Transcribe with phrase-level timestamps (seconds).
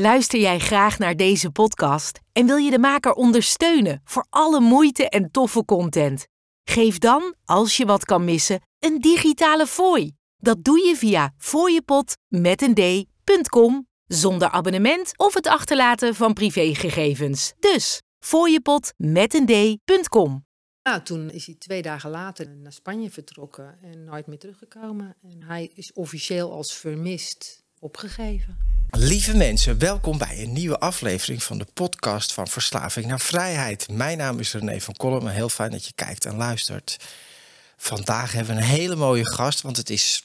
[0.00, 5.08] Luister jij graag naar deze podcast en wil je de maker ondersteunen voor alle moeite
[5.08, 6.26] en toffe content?
[6.64, 10.12] Geef dan, als je wat kan missen, een digitale fooi.
[10.36, 17.52] Dat doe je via fooiepot met een d.com zonder abonnement of het achterlaten van privégegevens.
[17.58, 20.44] Dus fooiepot met een d.com.
[20.82, 25.16] Nou, toen is hij twee dagen later naar Spanje vertrokken en nooit meer teruggekomen.
[25.22, 28.58] En hij is officieel als vermist opgegeven.
[28.90, 33.88] Lieve mensen, welkom bij een nieuwe aflevering van de podcast van Verslaving naar Vrijheid.
[33.88, 36.96] Mijn naam is René van Kolm en heel fijn dat je kijkt en luistert.
[37.76, 40.24] Vandaag hebben we een hele mooie gast, want het is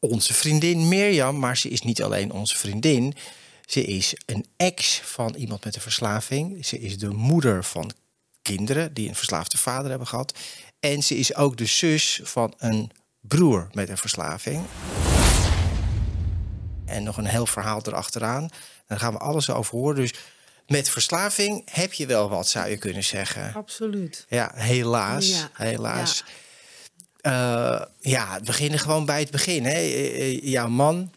[0.00, 3.14] onze vriendin Mirjam, maar ze is niet alleen onze vriendin.
[3.66, 6.66] Ze is een ex van iemand met een verslaving.
[6.66, 7.92] Ze is de moeder van
[8.42, 10.38] kinderen die een verslaafde vader hebben gehad.
[10.80, 14.64] En ze is ook de zus van een broer met een verslaving.
[16.86, 18.48] En nog een heel verhaal erachteraan.
[18.86, 19.96] Daar gaan we alles over horen.
[19.96, 20.12] Dus
[20.66, 23.54] met verslaving heb je wel wat, zou je kunnen zeggen.
[23.54, 24.26] Absoluut.
[24.28, 25.28] Ja, helaas.
[25.28, 26.24] Ja, helaas.
[27.22, 27.88] Ja.
[28.00, 29.64] ja, we beginnen gewoon bij het begin.
[29.64, 29.78] Hè.
[30.42, 31.12] Jouw man,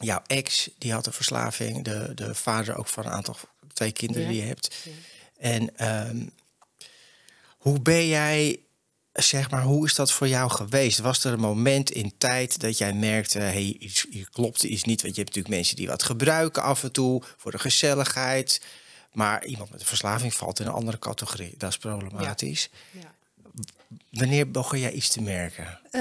[0.00, 1.84] jouw ex, die had een verslaving.
[1.84, 3.36] De, de vader ook van een aantal,
[3.72, 4.28] twee kinderen Ja.
[4.28, 4.76] die je hebt.
[5.38, 6.26] En ehm,
[7.58, 8.60] hoe ben jij,
[9.22, 10.98] zeg maar, hoe is dat voor jou geweest?
[10.98, 15.02] Was er een moment in tijd dat jij merkte, hey, iets, hier klopt iets niet?
[15.02, 18.60] Want je hebt natuurlijk mensen die wat gebruiken af en toe voor de gezelligheid.
[19.12, 21.54] Maar iemand met een verslaving valt in een andere categorie.
[21.56, 22.70] Dat is problematisch.
[22.90, 23.12] Ja.
[24.10, 25.80] Wanneer begon jij iets te merken?
[25.90, 26.00] Eh,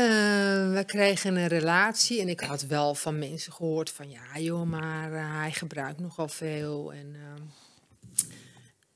[0.73, 5.13] we kregen een relatie en ik had wel van mensen gehoord van ja joh, maar
[5.13, 6.93] eh, hij gebruikt nogal veel.
[6.93, 7.41] En, ehm,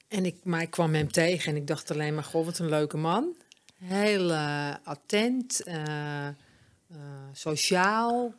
[0.08, 2.69] en ik, maar ik kwam hem tegen en ik dacht alleen maar, goh, wat een
[2.69, 3.35] leuke man.
[3.84, 4.34] Heel
[4.84, 6.34] attent, eh, eh,
[7.32, 8.34] sociaal,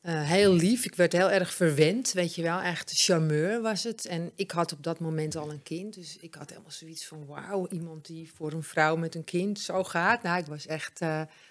[0.00, 0.84] eh, heel lief.
[0.84, 2.60] Ik werd heel erg verwend, weet je wel.
[2.60, 4.06] Echt charmeur was het.
[4.06, 5.94] En ik had op dat moment al een kind.
[5.94, 9.60] Dus ik had helemaal zoiets van, wauw, iemand die voor een vrouw met een kind
[9.60, 10.22] zo gaat.
[10.22, 10.98] Nou, ik was echt...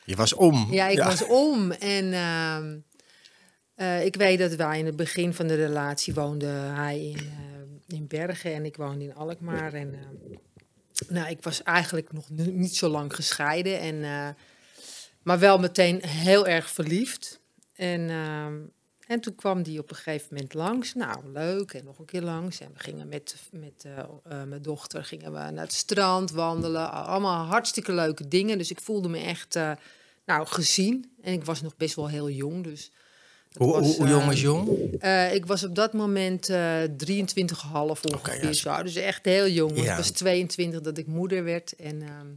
[0.06, 0.74] Je was om.
[0.74, 1.72] ja, ik was om.
[1.72, 2.78] En ehm,
[3.75, 7.31] eh, ik weet dat wij in het begin van de relatie woonde hij in,
[7.88, 9.74] in Bergen en ik woonde in Alkmaar.
[9.74, 10.38] En ehm,
[11.07, 13.79] nou, ik was eigenlijk nog ni- niet zo lang gescheiden.
[13.79, 14.29] En, eh,
[15.23, 17.39] maar wel meteen heel erg verliefd.
[17.73, 18.56] En, ehm,
[19.07, 20.94] en toen kwam die op een gegeven moment langs.
[20.94, 21.73] Nou, leuk.
[21.73, 22.59] En nog een keer langs.
[22.59, 26.91] En we gingen met, met eh, eh, mijn dochter gingen we naar het strand wandelen.
[26.91, 28.57] Allemaal hartstikke leuke dingen.
[28.57, 29.72] Dus ik voelde me echt eh,
[30.25, 31.16] nou, gezien.
[31.22, 32.63] En ik was nog best wel heel jong.
[32.63, 32.91] Dus
[33.57, 34.69] Hoe, was, hoe, jong is jong?
[34.99, 36.88] eh, ik was op dat moment eh 23,5
[38.01, 38.53] ongeveer.
[38.53, 38.83] zo.
[38.83, 39.81] Dus echt heel jong.
[39.83, 39.91] Ja.
[39.91, 41.75] Ik was 22 dat ik moeder werd.
[41.75, 42.27] En, ehm,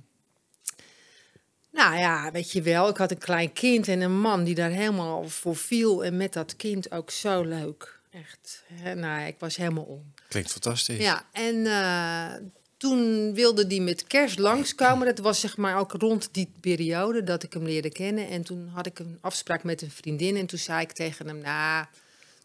[1.72, 4.70] nou ja, weet je wel, ik had een klein kind en een man die daar
[4.70, 6.04] helemaal voor viel.
[6.04, 8.00] En met dat kind ook zo leuk.
[8.10, 8.64] Echt.
[8.94, 10.12] Nou, ik was helemaal om.
[10.28, 10.98] Klinkt fantastisch.
[10.98, 12.32] Ja, en eh,
[12.78, 15.06] toen wilde die met kerst langskomen.
[15.06, 18.28] Dat was zeg maar ook rond die periode dat ik hem leerde kennen.
[18.28, 20.36] En toen had ik een afspraak met een vriendin.
[20.36, 21.86] En toen zei ik tegen hem, nou,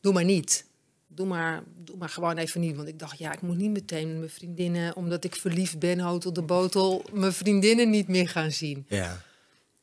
[0.01, 0.65] doe maar niet.
[1.07, 2.75] Doe maar, doe maar gewoon even niet.
[2.75, 4.95] Want ik dacht, ja, ik moet niet meteen met mijn vriendinnen...
[4.95, 7.05] omdat ik verliefd ben, hotel de botel...
[7.11, 8.85] mijn vriendinnen niet meer gaan zien.
[8.87, 9.21] Ja.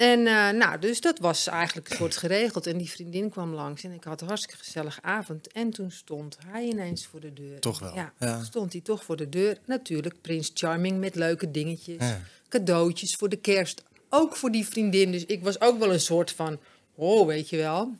[0.00, 2.66] En eh, nou, dus dat was eigenlijk een soort geregeld.
[2.66, 5.52] En die vriendin kwam langs en ik had een hartstikke gezellige avond.
[5.52, 7.60] En toen stond hij ineens voor de deur.
[7.60, 8.44] Toch wel, Ja, ja.
[8.44, 9.58] stond hij toch voor de deur.
[9.64, 11.96] Natuurlijk, Prins Charming met leuke dingetjes.
[11.98, 12.20] Ja.
[12.48, 13.82] Cadeautjes voor de kerst.
[14.08, 15.12] Ook voor die vriendin.
[15.12, 16.60] Dus ik was ook wel een soort van,
[16.94, 17.96] oh, weet je wel.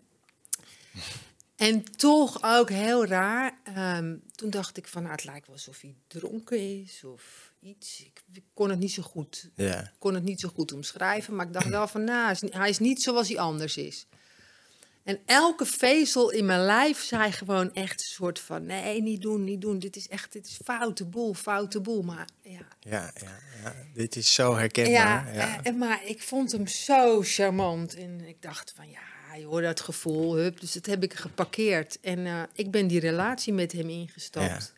[1.56, 3.58] En toch ook heel raar.
[3.64, 8.00] ehm, toen dacht ik van, nou, het lijkt wel alsof hij dronken is of iets.
[8.32, 9.50] Ik, kon het niet zo goed
[9.81, 12.78] ik kon het niet zo goed omschrijven, maar ik dacht wel van, nou, hij is
[12.78, 14.06] niet- zoals hij anders is.
[15.04, 19.44] En elke vezel in mijn lijf zei gewoon echt een soort van, nee, niet doen,
[19.44, 19.78] niet doen.
[19.78, 22.03] Dit is echt, dit is foute boel, foute boel.
[22.03, 23.75] Maar ja, Ja, ja, ja.
[23.94, 24.92] Dit is zo herkenbaar.
[24.92, 27.94] ja, Ja, eh, maar ik vond hem zo charmant.
[27.94, 30.60] En ik dacht van, ja, je hoort dat gevoel, hup.
[30.60, 31.98] Dus dat heb ik geparkeerd.
[32.00, 34.72] En eh, ik ben die relatie met hem ingestapt.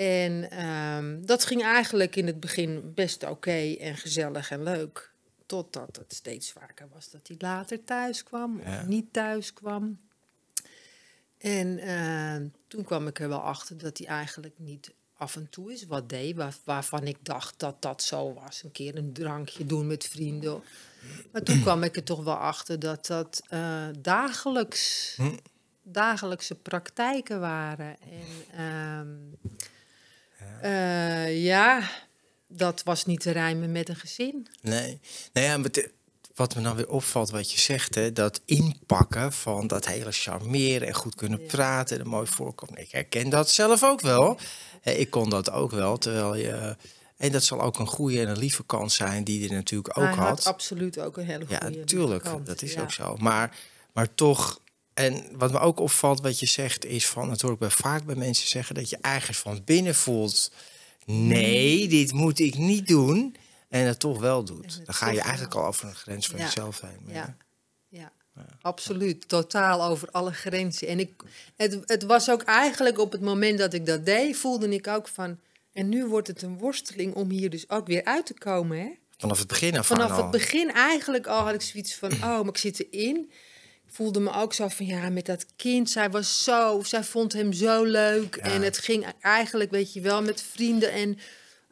[0.00, 5.12] En ehm, dat ging eigenlijk in het begin best oké en gezellig en leuk.
[5.46, 8.80] Totdat het steeds vaker was dat hij later thuis kwam Ja.
[8.80, 10.00] of niet thuis kwam.
[11.38, 15.70] En ehm, toen kwam ik er wel achter dat hij eigenlijk niet af en toe
[15.70, 16.36] eens wat deed...
[16.36, 18.62] Waar, waarvan ik dacht dat dat zo was.
[18.62, 20.62] Een keer een drankje doen met vrienden.
[21.32, 25.14] Maar toen kwam ik er toch wel achter dat dat eh, dagelijks...
[25.16, 25.36] Hm.
[25.82, 27.96] dagelijkse praktijken waren.
[28.00, 29.08] En ehm,
[30.62, 31.90] eh, ja,
[32.48, 34.46] dat was niet te rijmen met een gezin.
[34.62, 35.00] Nee.
[35.32, 35.70] Nou ja,
[36.34, 40.88] wat me dan weer opvalt, wat je zegt, hè, dat inpakken van dat hele charmeren
[40.88, 42.80] en goed kunnen praten en een mooi voorkomen.
[42.80, 44.38] Ik herken dat zelf ook wel.
[44.82, 46.76] Ik kon dat ook wel, terwijl je.
[47.16, 50.04] En dat zal ook een goede en een lieve kant zijn, die er natuurlijk ook
[50.04, 50.44] had had.
[50.44, 52.82] absoluut ook een hele goede Ja, natuurlijk, dat is Ja.
[52.82, 53.16] ook zo.
[53.16, 53.56] Maar,
[53.92, 54.59] maar toch,
[55.00, 58.04] en wat me ook opvalt, wat je zegt, is van, dat hoor ik bij, vaak
[58.04, 60.52] bij mensen zeggen, dat je ergens van binnen voelt,
[61.04, 63.36] nee, dit moet ik niet doen,
[63.68, 64.80] en het toch wel doet.
[64.84, 66.44] Dan ga je eigenlijk al over een grens van Ja.
[66.44, 67.00] jezelf heen.
[67.06, 67.36] Ja.
[67.88, 68.12] Ja.
[68.60, 70.88] Absoluut, totaal over alle grenzen.
[70.88, 71.10] En ik,
[71.56, 75.08] het, het was ook eigenlijk op het moment dat ik dat deed, voelde ik ook
[75.08, 75.38] van.
[75.72, 78.78] En nu wordt het een worsteling om hier dus ook weer uit te komen.
[78.78, 78.90] Hè?
[79.16, 82.48] Vanaf het begin af Vanaf het begin eigenlijk al had ik zoiets van, oh, maar
[82.48, 83.30] ik zit erin.
[83.92, 87.52] Voelde me ook zo van, ja, met dat kind, zij was zo, zij vond hem
[87.52, 88.36] zo leuk.
[88.36, 88.42] Ja.
[88.42, 91.18] En het ging eigenlijk, weet je wel, met vrienden en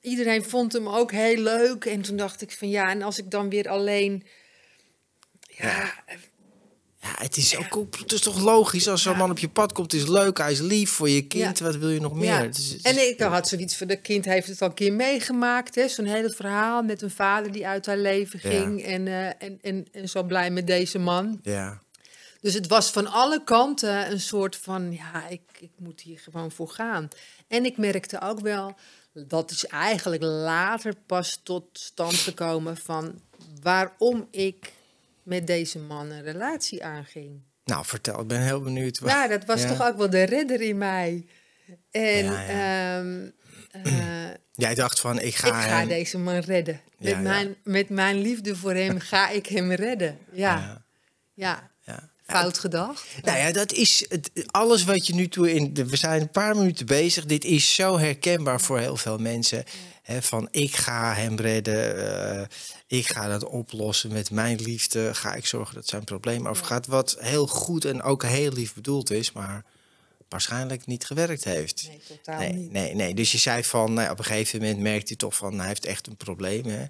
[0.01, 1.85] iedereen vond hem ook heel leuk.
[1.85, 4.27] En toen dacht ik van, ja, en als ik dan weer alleen,
[5.41, 5.93] ja,
[7.01, 9.93] Ja, het is, ook, het is toch logisch als zo'n man op je pad komt,
[9.93, 12.25] is leuk, hij is lief voor je kind, wat wil je nog meer?
[12.25, 12.43] Ja.
[12.43, 14.75] Het is- het is- En ik had zoiets van, de kind heeft het al een
[14.75, 15.75] keer meegemaakt.
[15.75, 18.83] hè, Zo'n hele verhaal met een vader die uit haar leven ging.
[18.85, 21.39] En, eh, en, en, en zo blij met deze man.
[21.43, 21.83] ja.
[22.41, 26.51] Dus het was van alle kanten een soort van, ja, ik, ik moet hier gewoon
[26.51, 27.09] voor gaan.
[27.49, 28.75] En ik merkte ook wel,
[29.13, 33.21] dat is eigenlijk later pas tot stand gekomen van
[33.63, 34.73] waarom ik
[35.23, 37.41] met deze man een relatie aanging.
[37.65, 39.01] Nou, vertel, ik ben heel benieuwd.
[39.05, 39.69] Ja, dat was Ja.
[39.69, 41.27] toch ook wel de redder in mij.
[41.91, 42.99] En Ja, ja.
[42.99, 43.29] ehm,
[43.71, 46.81] eh, Jij dacht van, ik ga, ik ga hem- deze man redden.
[46.99, 47.23] Met.
[47.23, 50.19] Mijn, met mijn liefde voor hem ga ik hem redden.
[50.33, 50.85] Ja.
[51.35, 51.71] ja.
[52.29, 53.05] Fout gedacht.
[53.23, 55.75] Nou ja, dat is het, alles wat je nu toe in.
[55.75, 57.25] De, we zijn een paar minuten bezig.
[57.25, 59.65] Dit is zo herkenbaar voor heel veel mensen.
[60.21, 61.97] Van ik ga hem redden.
[62.41, 62.47] eh,
[62.87, 65.15] ik ga dat oplossen met mijn liefde.
[65.15, 66.87] Ga ik zorgen dat zijn probleem overgaat.
[66.87, 69.65] Wat heel goed en ook heel lief bedoeld is, maar
[70.29, 71.85] waarschijnlijk niet gewerkt heeft.
[71.89, 72.73] Nee, totaal Nee, niet.
[72.73, 73.15] nee, nee.
[73.15, 75.85] Dus je zei van, nou, op een gegeven moment merkte hij toch van, hij heeft
[75.85, 76.65] echt een probleem.
[76.67, 76.85] Hè?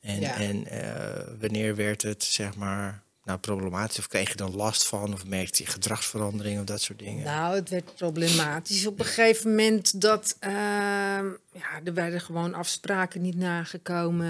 [0.00, 0.36] En, Ja.
[0.36, 3.98] en eh, wanneer werd het, zeg maar, nou, problematisch?
[3.98, 5.12] Of kreeg je dan last van?
[5.12, 7.24] Of merkte je gedragsverandering of dat soort dingen?
[7.24, 13.22] Nou, het werd problematisch op een gegeven moment dat ehm, ja, er werden gewoon afspraken
[13.22, 14.26] niet nagekomen,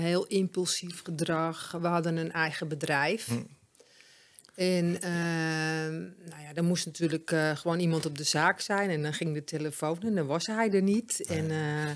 [0.00, 1.76] heel impulsief gedrag.
[1.80, 3.26] We hadden een eigen bedrijf.
[3.26, 3.34] Hm.
[4.54, 8.90] En ehm, nou ja, er moest natuurlijk eh, gewoon iemand op de zaak zijn.
[8.90, 11.20] En dan ging de telefoon en dan was hij er niet.
[11.26, 11.90] En eh,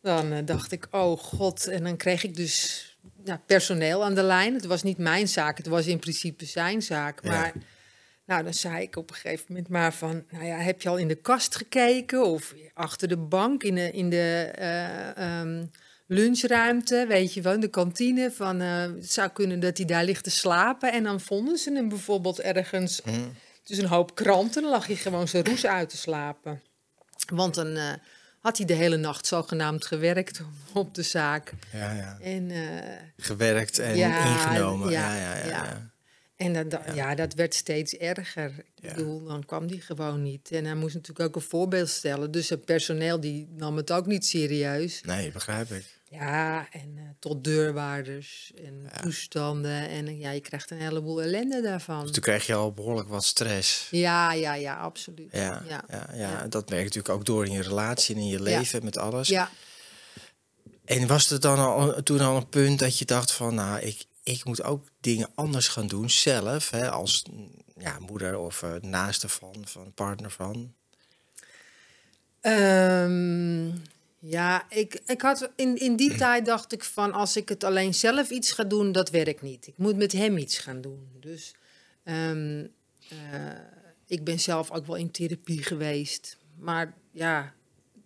[0.00, 1.66] dan eh, dacht ik, oh god.
[1.66, 2.89] En dan kreeg ik dus
[3.24, 4.54] ja, personeel aan de lijn.
[4.54, 7.24] Het was niet mijn zaak, het was in principe zijn zaak.
[7.24, 7.30] Ja.
[7.30, 7.52] Maar
[8.30, 10.24] nou, dan zei ik op een gegeven moment maar van...
[10.30, 12.26] Nou ja, heb je al in de kast gekeken?
[12.26, 15.64] Of achter de bank in de, in de eh, ehm,
[16.06, 18.30] lunchruimte, weet je wel, in de kantine.
[18.30, 20.92] Van, eh, het zou kunnen dat hij daar ligt te slapen.
[20.92, 23.10] En dan vonden ze hem bijvoorbeeld ergens Hm.
[23.62, 24.62] tussen een hoop kranten.
[24.62, 26.62] Dan lag hij gewoon zijn roes uit te slapen.
[27.32, 27.92] Want dan eh,
[28.40, 30.40] had hij de hele nacht zogenaamd gewerkt
[30.72, 31.52] op de zaak.
[31.72, 32.18] Ja, ja.
[32.20, 32.50] En...
[32.50, 32.60] eh,
[33.16, 34.90] Gewerkt en Ja, ingenomen.
[34.90, 35.90] Ja, ja, ja.
[36.36, 37.14] En dat, dat- ja.
[37.14, 38.52] dat werd steeds erger.
[38.58, 38.94] Ik Ja.
[38.94, 40.50] bedoel, dan kwam die gewoon niet.
[40.50, 42.30] En hij moest natuurlijk ook een voorbeeld stellen.
[42.30, 45.00] Dus het personeel die nam het ook niet serieus.
[45.02, 45.98] Nee, begrijp ik.
[46.10, 49.88] Ja, en eh, tot deurwaarders en toestanden.
[49.88, 52.02] En eh, ja, je krijgt een heleboel ellende daarvan.
[52.02, 53.88] Dus toen kreeg je al behoorlijk wat stress.
[53.90, 55.32] Ja, ja, ja, absoluut.
[55.32, 55.84] Ja, ja.
[56.12, 56.46] ja.
[56.48, 59.28] Dat merk je natuurlijk ook door in je relatie en in je leven met alles.
[59.28, 59.50] Ja,
[60.84, 64.04] En was het dan al, toen al een punt dat je dacht van, nou, ik,
[64.22, 68.72] ik moet ook dingen anders gaan doen zelf, hè, als mm, ja, moeder of eh,
[68.80, 70.74] naaste van, van partner van?
[72.40, 73.68] Ehm,
[74.20, 77.94] ja, ik, ik had in, in die tijd dacht ik van als ik het alleen
[77.94, 79.66] zelf iets ga doen, dat werkt niet.
[79.66, 81.08] Ik moet met hem iets gaan doen.
[81.20, 81.54] Dus
[82.04, 82.66] ehm,
[83.08, 83.18] eh,
[84.06, 86.36] ik ben zelf ook wel in therapie geweest.
[86.58, 87.54] Maar ja,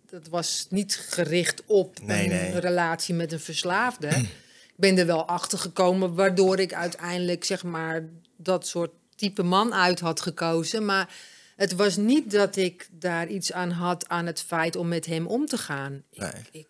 [0.09, 2.59] dat was niet gericht op Nee, een nee.
[2.59, 4.07] relatie met een verslaafde.
[4.07, 9.73] ik ben er wel achter gekomen waardoor ik uiteindelijk zeg maar dat soort type man
[9.73, 10.85] uit had gekozen.
[10.85, 11.15] Maar
[11.55, 15.27] het was niet dat ik daar iets aan had aan het feit om met hem
[15.27, 16.03] om te gaan.
[16.11, 16.31] Ik, Nee.
[16.51, 16.67] ik,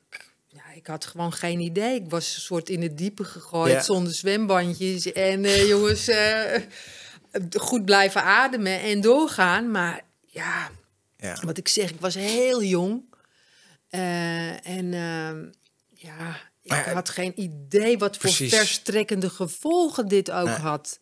[0.47, 1.95] ja, ik had gewoon geen idee.
[1.95, 3.81] Ik was een soort in het diepe gegooid Ja.
[3.81, 5.11] zonder zwembandjes.
[5.11, 6.61] En eh, jongens, eh,
[7.59, 9.71] goed blijven ademen en doorgaan.
[9.71, 10.69] Maar ja,
[11.17, 11.37] Ja.
[11.45, 13.03] wat ik zeg, ik was heel jong.
[13.89, 15.45] Eh, en ehm,
[15.93, 20.55] ja, ik had geen idee wat voor verstrekkende gevolgen dit ook Nee.
[20.55, 20.99] had.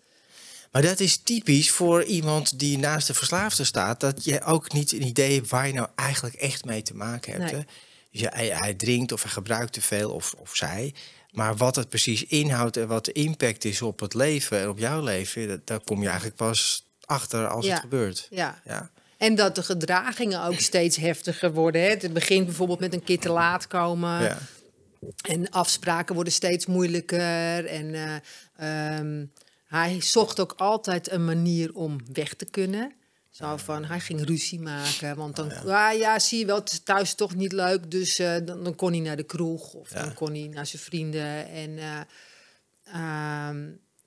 [0.73, 4.91] Maar dat is typisch voor iemand die naast de verslaafde staat, dat je ook niet
[4.91, 7.51] een idee hebt waar je nou eigenlijk echt mee te maken hebt.
[7.51, 7.61] Nee.
[7.61, 7.67] Hè?
[8.11, 10.93] Dus ja, hij, hij drinkt of hij gebruikt te veel of, of zij.
[11.31, 14.79] Maar wat het precies inhoudt en wat de impact is op het leven en op
[14.79, 17.71] jouw leven, dat, daar kom je eigenlijk pas achter als Ja.
[17.71, 18.27] het gebeurt.
[18.29, 18.61] Ja.
[18.65, 18.91] Ja.
[19.17, 21.81] En dat de gedragingen ook steeds heftiger worden.
[21.81, 21.87] Hè.
[21.89, 24.21] Het begint bijvoorbeeld met een keer te laat komen.
[24.21, 24.37] Ja.
[25.21, 27.65] En afspraken worden steeds moeilijker.
[27.65, 29.25] En eh, ehm,
[29.79, 32.93] hij zocht ook altijd een manier om weg te kunnen.
[33.29, 35.15] Zo van, hij ging ruzie maken.
[35.15, 35.91] Want dan, ja.
[35.91, 37.91] ja, zie je wel, het is thuis toch niet leuk.
[37.91, 39.73] Dus eh, dan, dan kon hij naar de kroeg.
[39.73, 40.03] Of Ja.
[40.03, 41.47] dan kon hij naar zijn vrienden.
[41.47, 41.99] En, eh,
[42.83, 43.61] ehm,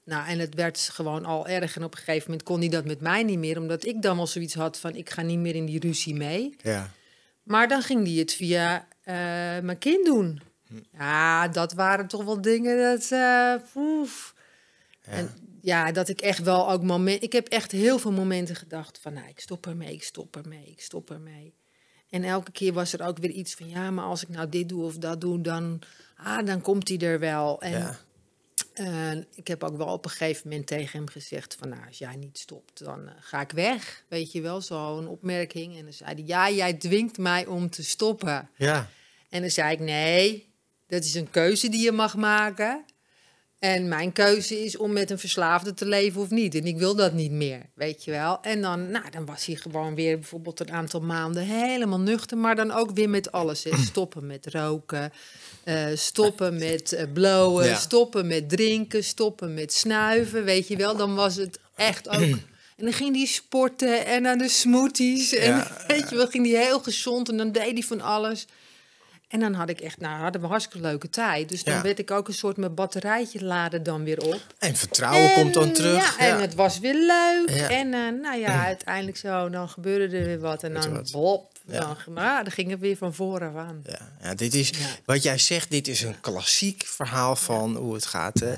[0.04, 1.76] nou, en het werd gewoon al erg.
[1.76, 3.58] En op een gegeven moment kon hij dat met mij niet meer.
[3.60, 6.56] Omdat ik dan wel zoiets had van, ik ga niet meer in die ruzie mee.
[6.62, 6.90] Ja.
[7.42, 9.14] Maar dan ging hij het via eh,
[9.62, 10.40] mijn kind doen.
[10.98, 13.08] Ja, dat waren toch wel dingen dat.
[13.72, 14.34] poef.
[15.02, 15.30] En
[15.66, 17.22] ja, dat ik echt wel ook moment.
[17.22, 20.66] Ik heb echt heel veel momenten gedacht van, nou, ik stop ermee, ik stop ermee,
[20.66, 21.54] ik stop ermee.
[22.10, 24.68] En elke keer was er ook weer iets van, ja, maar als ik nou dit
[24.68, 25.80] doe of dat doe, dan,
[26.16, 27.60] ah, dan komt hij er wel.
[27.60, 27.98] En Ja.
[28.74, 31.98] eh, ik heb ook wel op een gegeven moment tegen hem gezegd van, nou, als
[31.98, 34.04] jij niet stopt, dan eh, ga ik weg.
[34.08, 35.76] Weet je wel, zo'n opmerking.
[35.76, 38.50] En dan zei hij, ja, jij dwingt mij om te stoppen.
[38.56, 38.88] Ja.
[39.28, 40.48] En dan zei ik, nee,
[40.86, 42.84] dat is een keuze die je mag maken.
[43.58, 46.54] En mijn keuze is om met een verslaafde te leven of niet.
[46.54, 48.38] En ik wil dat niet meer, weet je wel.
[48.42, 52.38] En dan, nou, dan was hij gewoon weer bijvoorbeeld een aantal maanden helemaal nuchter.
[52.38, 53.64] Maar dan ook weer met alles.
[53.64, 53.70] Hè.
[53.90, 55.12] Stoppen met roken,
[55.64, 57.76] eh, stoppen met eh, blowen, Ja.
[57.76, 60.96] stoppen met drinken, stoppen met snuiven, weet je wel.
[60.96, 62.36] Dan was het echt ook...
[62.76, 65.34] En dan ging hij sporten en aan de smoothies.
[65.34, 68.46] En Ja, weet je wel, ging hij heel gezond en dan deed hij van alles.
[69.28, 71.48] En dan had ik echt, nou, hadden we hartstikke leuke tijd.
[71.48, 71.82] Dus dan Ja.
[71.82, 74.40] werd ik ook een soort mijn batterijtje laden dan weer op.
[74.58, 76.18] En vertrouwen komt dan terug.
[76.18, 77.50] Ja, en het was weer leuk.
[77.50, 77.70] Ja.
[77.70, 80.62] En eh, nou ja, uiteindelijk zo, dan gebeurde er weer wat.
[80.62, 83.80] En dan, bop, dan, maar, dan ging het weer van voren aan.
[83.84, 84.72] Ja, ja, dit is,
[85.04, 88.40] wat jij zegt, dit is een klassiek verhaal van hoe het gaat.
[88.40, 88.54] Hè?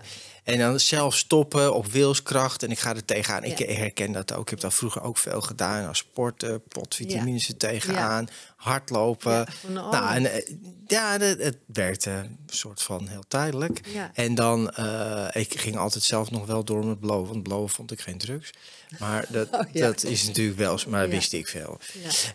[0.48, 2.62] En dan zelf stoppen op wilskracht.
[2.62, 3.44] En ik ga er tegenaan.
[3.44, 4.42] Ik herken dat ook.
[4.42, 5.88] Ik heb dat vroeger ook veel gedaan.
[5.88, 9.32] Als sporten, potvitamines er tegenaan, hardlopen.
[9.32, 10.54] Ja, nou, en, eh,
[10.86, 13.80] ja, het, het werkte een soort van heel tijdelijk.
[14.14, 17.28] En dan, eh, ik ging altijd zelf nog wel door met blowen.
[17.28, 18.50] Want blowen vond ik geen drugs.
[18.98, 21.78] Maar dat, Oh, dat is natuurlijk wel, maar dat wist ik veel.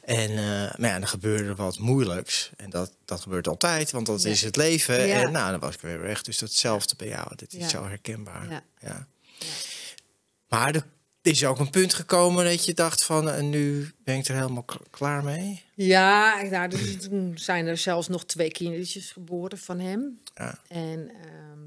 [0.05, 0.37] En uh,
[0.77, 2.49] maar ja, dan gebeurde wat moeilijks.
[2.57, 4.29] En dat, dat gebeurt altijd, want dat Ja.
[4.29, 5.07] is het leven.
[5.07, 5.21] Ja.
[5.21, 6.21] En nou, dan was ik weer weg.
[6.21, 7.35] Dus datzelfde bij jou.
[7.35, 8.49] Dit is zo herkenbaar.
[8.49, 8.63] Ja.
[8.79, 9.07] Ja.
[10.47, 10.85] Maar er
[11.21, 13.29] is ook een punt gekomen dat je dacht van...
[13.29, 15.63] en nu ben ik er helemaal klaar mee.
[15.75, 20.19] Ja, nou, dus toen zijn er zelfs nog twee kindertjes geboren van hem.
[20.35, 20.59] Ja.
[20.67, 21.59] En ehm,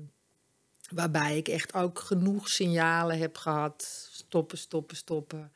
[0.90, 4.08] waarbij ik echt ook genoeg signalen heb gehad.
[4.12, 5.52] Stoppen, stoppen, stoppen.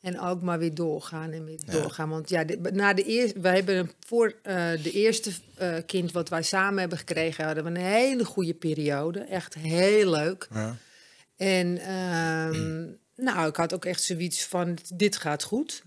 [0.00, 1.72] En ook maar weer doorgaan en weer Ja.
[1.72, 2.08] doorgaan.
[2.08, 6.12] Want ja, de, na de eerste, wij hebben een- voor eh, de eerste eh, kind
[6.12, 9.20] wat wij samen hebben gekregen, hadden we een hele goede periode.
[9.20, 10.48] Echt heel leuk.
[10.52, 10.76] Ja.
[11.36, 15.82] En ehm, nou, ik had ook echt zoiets van, dit gaat goed.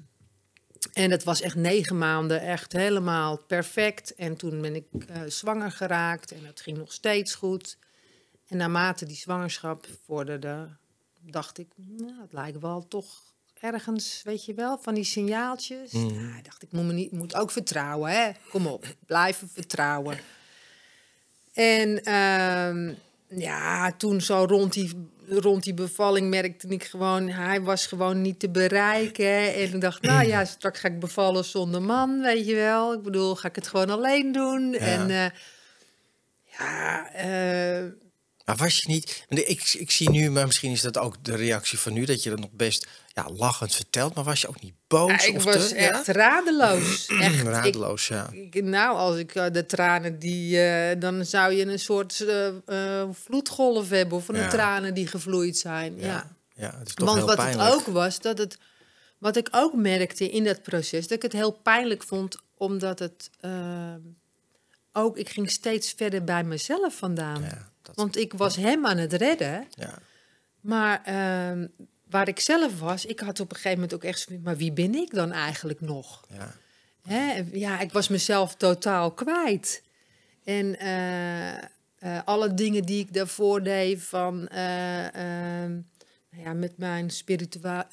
[0.94, 4.16] En het was echt negen maanden echt helemaal perfect.
[4.16, 7.78] En toen ben ik eh, zwanger geraakt en het ging nog steeds goed.
[8.48, 10.68] En naarmate die zwangerschap vorderde,
[11.22, 13.22] dacht ik, nou, het lijkt wel toch
[13.64, 15.92] ergens, weet je wel, van die signaaltjes.
[15.92, 16.14] Mhm.
[16.14, 18.32] Nou, ik dacht, ik moet, me niet, moet ook vertrouwen, hè.
[18.50, 20.18] Kom op, blijven vertrouwen.
[21.54, 22.94] En ehm,
[23.28, 28.40] ja, toen zo rond die, rond die bevalling merkte ik gewoon, hij was gewoon niet
[28.40, 29.54] te bereiken.
[29.54, 32.94] En ik dacht, nou ja, straks ga ik bevallen zonder man, weet je wel.
[32.94, 34.74] Ik bedoel, ga ik het gewoon alleen doen.
[34.74, 35.30] En eh,
[36.58, 37.84] ja, eh,
[38.46, 39.26] Maar was je niet...
[39.28, 42.06] Ik, ik zie nu, maar misschien is dat ook de reactie van nu...
[42.06, 44.14] dat je dat nog best ja, lachend vertelt.
[44.16, 45.10] Maar was je ook niet boos?
[45.12, 46.14] ja, ik of was te, echt ja?
[46.14, 47.06] radeloos.
[47.20, 48.30] Echt, ik, Radeloos, ja.
[48.32, 52.26] ik- nou, als ik eh, de tranen die, eh, dan zou je een soort
[52.66, 56.00] eh, vloedgolf hebben of van de tranen die gevloeid zijn.
[56.00, 56.32] ja.
[56.56, 57.70] Ja, het is toch Want heel wat pijnlijk.
[57.70, 58.58] het ook was, dat het.
[59.18, 63.30] Wat ik ook merkte in dat proces, dat ik het heel pijnlijk vond, omdat het
[63.40, 64.00] ehm,
[64.92, 65.18] ook.
[65.18, 67.72] Ik ging steeds verder bij mezelf vandaan.
[67.84, 70.00] Dat, Want ik was hem aan het redden, ja.
[70.60, 71.68] maar ehm,
[72.10, 74.72] waar ik zelf was, ik had op een gegeven moment ook echt zoiets, maar wie
[74.72, 76.26] ben ik dan eigenlijk nog?
[76.30, 76.56] Ja.
[77.08, 77.44] Hè?
[77.52, 79.84] Ja, ik was mezelf totaal kwijt.
[80.44, 81.64] En eh, eh,
[82.26, 84.48] alle dingen die ik daarvoor deed van...
[84.48, 85.72] eh, ehm,
[86.30, 87.88] nou ja, met mijn spiritua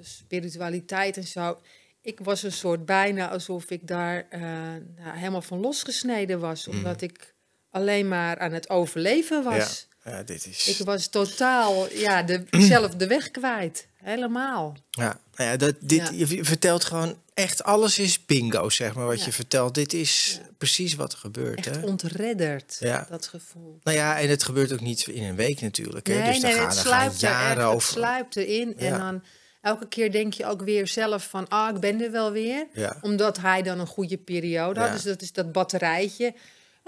[0.00, 1.60] spiritualiteit en zo...
[2.02, 6.68] Ik was een soort bijna alsof ik daar nou, helemaal van losgesneden was.
[6.68, 7.34] Omdat ik
[7.70, 9.88] alleen maar aan het overleven was.
[10.04, 10.78] Ja, dit is...
[10.78, 13.86] Ik was totaal, ja, de, zelf de weg kwijt.
[14.02, 14.76] Helemaal.
[14.90, 16.26] Ja, nou ja, dat, dit, Ja.
[16.26, 19.24] je vertelt gewoon echt alles is bingo, zeg maar, wat Ja.
[19.24, 19.74] je vertelt.
[19.74, 21.66] Dit is precies wat er gebeurt.
[21.66, 21.82] Echt Hè?
[21.86, 23.06] ontredderd, Ja.
[23.10, 23.78] dat gevoel.
[23.82, 26.06] Nou ja, en het gebeurt ook niet in een week natuurlijk.
[26.06, 26.14] Hè?
[26.14, 27.88] Nee, dus dan nee, gaan, het gaan sluipt er echt, jaren het over.
[27.92, 28.78] sluipt erin.
[28.78, 29.22] En dan
[29.60, 32.66] elke keer denk je ook weer zelf van, ah, ik ben er wel weer.
[33.00, 34.92] Omdat hij dan een goede periode had.
[34.92, 36.34] Dus dat is dat batterijtje.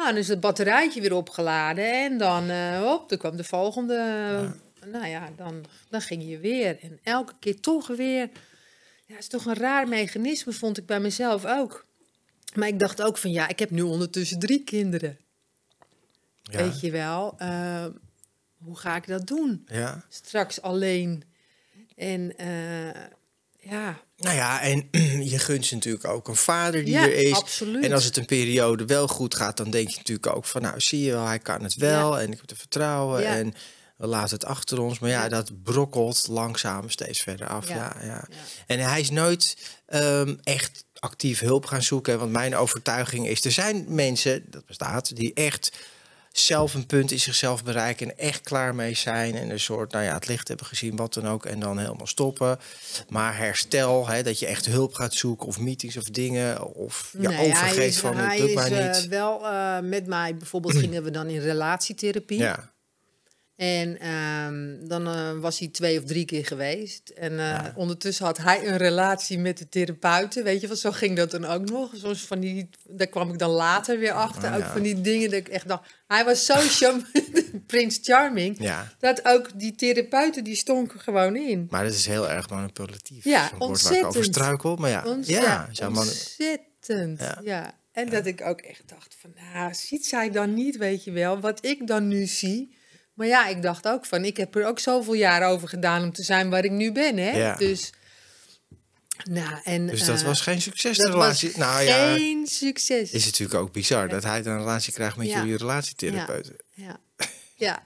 [0.02, 1.92] Nou, dan is het batterijtje weer opgeladen.
[2.04, 3.94] En dan, eh hop, dan kwam de volgende.
[4.86, 6.78] Nou ja, dan, dan ging je weer.
[6.80, 8.30] En elke keer toch weer.
[9.06, 11.86] Ja, het is toch een raar mechanisme, vond ik bij mezelf ook.
[12.54, 15.18] Maar ik dacht ook van, ja, ik heb nu ondertussen drie kinderen.
[16.42, 16.58] Ja.
[16.58, 17.34] Weet je wel.
[17.38, 17.86] eh,
[18.58, 19.66] hoe ga ik dat doen?
[19.66, 20.04] Ja.
[20.08, 21.24] straks alleen.
[21.96, 23.02] En eh,
[23.62, 24.88] ja, Nou ja, en
[25.32, 27.32] je gunt ze natuurlijk ook een vader die Ja, er is.
[27.34, 27.84] absoluut.
[27.84, 30.62] En als het een periode wel goed gaat, dan denk je natuurlijk ook van...
[30.62, 33.54] nou, zie je wel, hij kan het wel en ik heb er vertrouwen en
[33.96, 34.98] we laten het achter ons.
[34.98, 37.68] Maar ja, dat brokkelt langzaam steeds verder af.
[37.68, 37.74] Ja.
[37.74, 37.96] Ja.
[38.00, 38.24] Ja, Ja.
[38.66, 42.18] En hij is nooit ehm, echt actief hulp gaan zoeken.
[42.18, 45.72] Want mijn overtuiging is, er zijn mensen, dat bestaat, die echt
[46.32, 50.04] zelf een punt in zichzelf bereiken en echt klaar mee zijn en een soort, nou
[50.04, 52.58] ja, het licht hebben gezien, wat dan ook, en dan helemaal stoppen.
[53.08, 57.28] Maar herstel, hè, dat je echt hulp gaat zoeken of meetings of dingen, of je
[57.28, 59.08] nee, overgeeft is, van het lukt maar niet.
[59.08, 62.38] wel eh, met mij, bijvoorbeeld gingen we dan in relatietherapie.
[62.38, 62.71] Ja,
[63.56, 67.08] En ehm, dan eh, was hij twee of drie keer geweest.
[67.08, 67.72] En eh, Ja.
[67.76, 70.44] ondertussen had hij een relatie met de therapeuten.
[70.44, 71.90] Weet je wel, zo ging dat dan ook nog.
[71.94, 74.48] Soms van die, daar kwam ik dan later weer achter.
[74.50, 75.90] Ah, ook van die dingen dat ik echt dacht...
[76.06, 76.54] Hij was zo
[77.66, 78.56] Prins Charming.
[78.58, 78.92] ja.
[78.98, 81.66] Dat ook die therapeuten, die stonken gewoon in.
[81.70, 83.24] Maar dat is heel erg manipulatief.
[83.24, 84.24] Ja, Een woord waar ik over ontzettend.
[84.34, 84.76] struikel.
[84.76, 85.02] Maar ja,
[85.88, 87.20] ontzettend.
[87.20, 87.38] Ja.
[87.42, 87.74] Ja.
[87.92, 91.40] En dat ik ook echt dacht van, nou, ziet zij dan niet, weet je wel,
[91.40, 92.80] wat ik dan nu zie.
[93.14, 96.12] Maar ja, ik dacht ook van, ik heb er ook zoveel jaar over gedaan om
[96.12, 97.30] te zijn waar ik nu ben, hè.
[97.30, 97.56] Ja.
[97.56, 97.92] Dus,
[99.24, 99.86] nou, en...
[99.86, 101.58] dus dat eh, was geen succes, de dat was relatie.
[101.60, 103.10] nou ja, geen succes.
[103.10, 106.56] is natuurlijk ook bizar dat hij dan een relatie krijgt met jullie relatietherapeuten.
[106.74, 107.00] Ja,
[107.56, 107.82] ja.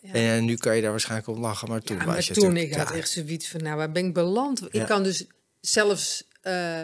[0.00, 0.12] ja.
[0.12, 2.32] En eh, nu kan je daar waarschijnlijk om lachen, maar toen Ja, was maar je
[2.32, 4.74] toen, ik had echt zoiets van, nou, waar ben ik beland?
[4.74, 5.26] Ik kan dus
[5.60, 6.80] zelfs eh,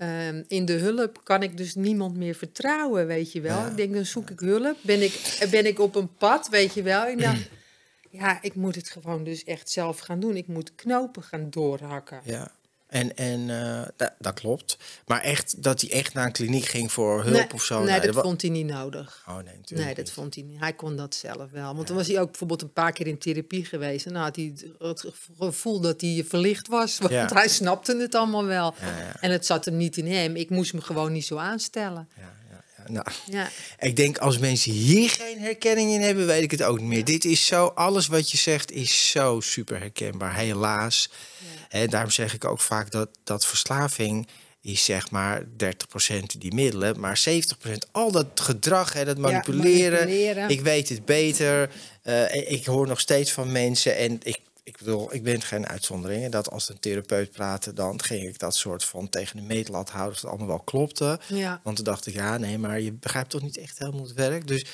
[0.00, 3.58] ehm, in de hulp, kan ik dus niemand meer vertrouwen, weet je wel.
[3.58, 3.66] Ja.
[3.66, 4.76] Ik denk, dan zoek ik hulp.
[4.80, 7.06] Ben ik, ben ik op een pad, weet je wel.
[7.06, 7.48] Ik dacht,
[8.10, 10.36] ja, ik moet het gewoon dus echt zelf gaan doen.
[10.36, 12.20] Ik moet knopen gaan doorhakken.
[12.24, 12.50] Ja.
[12.90, 14.76] En, en eh, dat, dat klopt.
[15.06, 17.82] Maar echt dat hij echt naar een kliniek ging voor hulp nee, of zo.
[17.84, 19.24] Nee, dat vond hij niet nodig.
[19.28, 20.10] Oh nee, natuurlijk Nee, dat niet.
[20.12, 20.60] vond hij niet.
[20.60, 21.74] Hij kon dat zelf wel.
[21.74, 24.06] Want toen was hij ook bijvoorbeeld een paar keer in therapie geweest.
[24.06, 25.04] En dan had hij het
[25.38, 26.98] gevoel dat hij verlicht was.
[26.98, 27.28] Want Ja.
[27.32, 28.74] hij snapte het allemaal wel.
[28.80, 30.36] Ja, En het zat hem niet in hem.
[30.36, 32.08] Ik moest me gewoon niet zo aanstellen.
[32.16, 32.38] ja.
[32.90, 36.78] Nou, Ja, ik denk als mensen hier geen herkenning in hebben, weet ik het ook
[36.78, 37.04] niet meer.
[37.04, 41.10] Dit is zo, alles wat je zegt is zo super herkenbaar, helaas.
[41.68, 44.26] Hè, daarom zeg ik ook vaak dat, dat verslaving
[44.62, 45.46] is zeg maar 30%
[46.38, 47.32] die middelen, maar 70%
[47.92, 49.98] al dat gedrag, hè, dat manipuleren.
[49.98, 50.48] manipuleren.
[50.48, 51.70] Ik weet het beter.
[52.02, 54.38] Eh, ik hoor nog steeds van mensen en ik,
[54.70, 56.30] ik bedoel, ik ben geen uitzondering.
[56.32, 60.14] Dat als een therapeut praatte, dan ging ik dat soort van tegen de meetlat houden,
[60.14, 61.20] of het allemaal wel klopte.
[61.28, 61.60] ja.
[61.62, 64.46] Want toen dacht ik, ja, nee, maar je begrijpt toch niet echt helemaal het werk.
[64.46, 64.66] Dus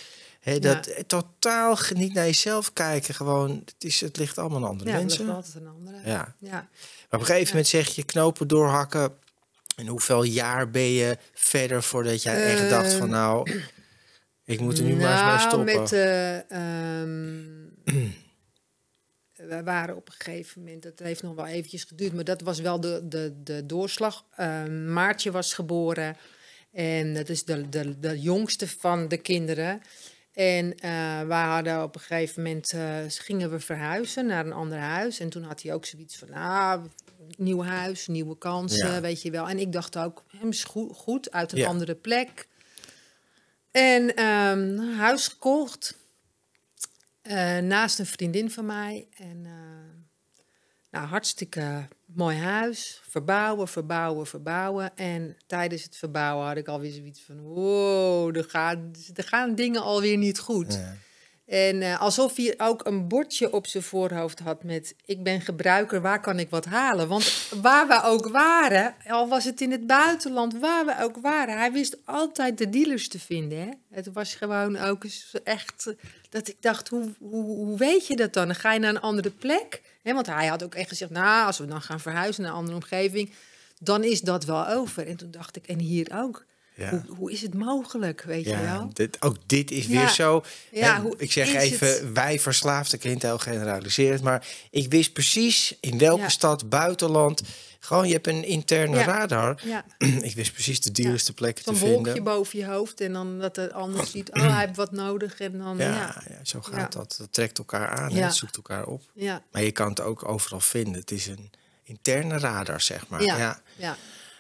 [0.61, 4.91] dat eh, totaal niet naar jezelf kijken, gewoon, het, is, het ligt allemaal aan andere
[4.91, 5.27] ja mensen.
[5.29, 5.97] is altijd een andere.
[6.05, 6.35] Ja.
[6.39, 6.51] Ja.
[6.51, 6.69] Maar
[7.11, 9.13] op een gegeven moment zeg je knopen doorhakken.
[9.77, 13.51] En hoeveel jaar ben je verder voordat jij echt dacht van, nou,
[14.45, 15.75] ik moet er nu maar eens mee stoppen.
[15.75, 15.93] Nou, met...
[15.93, 17.45] eh, ehm,
[19.49, 22.59] we waren op een gegeven moment, dat heeft nog wel eventjes geduurd, maar dat was
[22.61, 24.25] wel de, de, de doorslag.
[24.37, 26.17] Ehm, Maartje was geboren
[26.73, 29.81] en dat is de, de, de jongste van de kinderen.
[30.33, 34.79] En eh wij hadden op een gegeven moment, eh, gingen we verhuizen naar een ander
[34.79, 35.21] huis.
[35.21, 36.85] En toen had hij ook zoiets van, ah,
[37.37, 39.01] nieuw huis, nieuwe kansen, Ja.
[39.01, 39.49] weet je wel.
[39.49, 41.67] En ik dacht ook, hem is goed, goed uit een Ja.
[41.67, 42.49] andere plek.
[43.71, 45.97] En ehm, huis gekocht.
[47.27, 49.09] Eh, naast een vriendin van mij.
[49.17, 50.43] En eh,
[50.91, 53.01] nou, hartstikke mooi huis.
[53.09, 54.97] Verbouwen, verbouwen, verbouwen.
[54.97, 57.41] En tijdens het verbouwen had ik alweer zoiets van...
[57.41, 60.75] Wow, er gaan, er gaan dingen alweer niet goed.
[60.75, 60.97] Ja.
[61.47, 64.95] En eh, alsof hij ook een bordje op zijn voorhoofd had met...
[65.05, 67.09] ik ben gebruiker, waar kan ik wat halen?
[67.09, 71.59] Want waar we ook waren, al was het in het buitenland, waar we ook waren...
[71.59, 73.59] hij wist altijd de dealers te vinden.
[73.59, 73.69] Hè?
[73.91, 75.95] Het was gewoon ook eens echt...
[76.37, 78.47] dat ik dacht, hoe, hoe, hoe weet je dat dan?
[78.47, 79.83] Dan ga je naar een andere plek?
[80.03, 80.13] Hè?
[80.13, 82.77] Want hij had ook echt gezegd, nou, als we dan gaan verhuizen naar een andere
[82.77, 83.31] omgeving...
[83.81, 85.07] dan is dat wel over.
[85.07, 86.45] En toen dacht ik, en hier ook.
[86.75, 86.91] Ja.
[86.91, 88.91] Hoe, hoe is het mogelijk, weet je wel?
[88.93, 89.99] dit, ook dit is Ja.
[90.01, 90.45] weer zo.
[90.71, 92.13] Ja, hoe ik zeg even, het?
[92.13, 97.43] wij verslaafden klinkt heel generaliserend, maar ik wist precies in welke stad, buitenland,
[97.87, 99.05] gewoon je hebt een interne Ja.
[99.05, 99.61] radar.
[99.65, 99.85] Ja,
[100.29, 102.25] ik wist precies de duurste plekken te zo'n wolkje vinden.
[102.35, 105.59] boven je hoofd en dan dat de ander ziet, oh, hij heeft wat nodig en
[105.59, 107.15] dan, Ja, zo gaat dat.
[107.19, 108.25] Dat trekt elkaar aan, Ja.
[108.27, 109.03] het zoekt elkaar op.
[109.15, 111.01] ja, Maar je kan het ook overal vinden.
[111.01, 111.51] Het is een
[111.85, 113.23] interne radar, zeg maar.
[113.23, 113.61] Ja.
[113.77, 113.97] ja,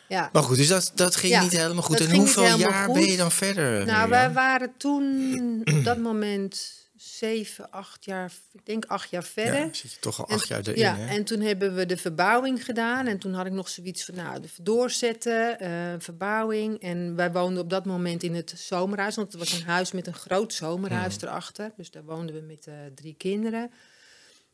[0.08, 0.30] ja.
[0.32, 2.00] Maar goed, dus dat, dat ging Ja, niet helemaal goed.
[2.00, 2.94] En hoeveel jaar goed.
[2.94, 3.86] ben je dan verder?
[3.86, 6.74] Nou, wij waren toen op dat moment
[7.16, 9.60] zeven, acht jaar, ik denk acht jaar verder.
[9.60, 11.06] Ja, zit je toch al En- acht jaar erin, ja, hè?
[11.06, 13.06] en toen hebben we de verbouwing gedaan.
[13.06, 16.80] En toen had ik nog zoiets van, nou, de doorzetten, eh, verbouwing.
[16.80, 19.16] En wij woonden op dat moment in het zomerhuis.
[19.16, 21.72] Want het was een huis met een groot zomerhuis erachter.
[21.76, 23.70] Dus daar woonden we met eh, drie kinderen.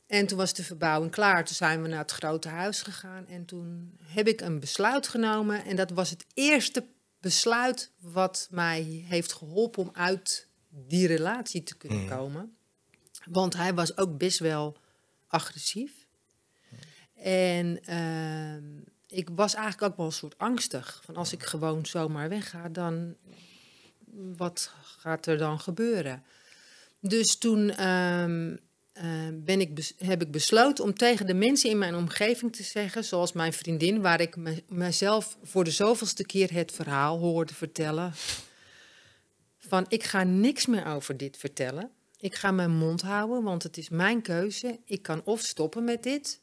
[0.07, 1.45] En toen was de verbouwing klaar.
[1.45, 3.27] Toen zijn we naar het grote huis gegaan.
[3.29, 5.65] En toen heb ik een besluit genomen.
[5.65, 6.85] En dat was het eerste
[7.21, 12.57] besluit wat mij heeft geholpen om uit die relatie te kunnen komen.
[13.25, 14.77] Want hij was ook best wel
[15.27, 15.93] agressief.
[17.15, 18.65] En ehm,
[19.07, 21.01] ik was eigenlijk ook wel een soort angstig.
[21.05, 23.17] Van als ik gewoon zomaar wegga, dan
[24.37, 26.23] wat gaat er dan gebeuren?
[27.01, 28.57] Dus toen ehm,
[28.93, 29.05] eh,
[29.35, 33.33] ben ik heb ik besloten om tegen de mensen in mijn omgeving te zeggen, zoals
[33.33, 38.13] mijn vriendin, waar ik me, mezelf voor de zoveelste keer het verhaal hoorde vertellen.
[39.73, 41.91] Van ik ga niks meer over dit vertellen.
[42.19, 44.79] Ik ga mijn mond houden, want het is mijn keuze.
[44.85, 46.41] Ik kan of stoppen met dit,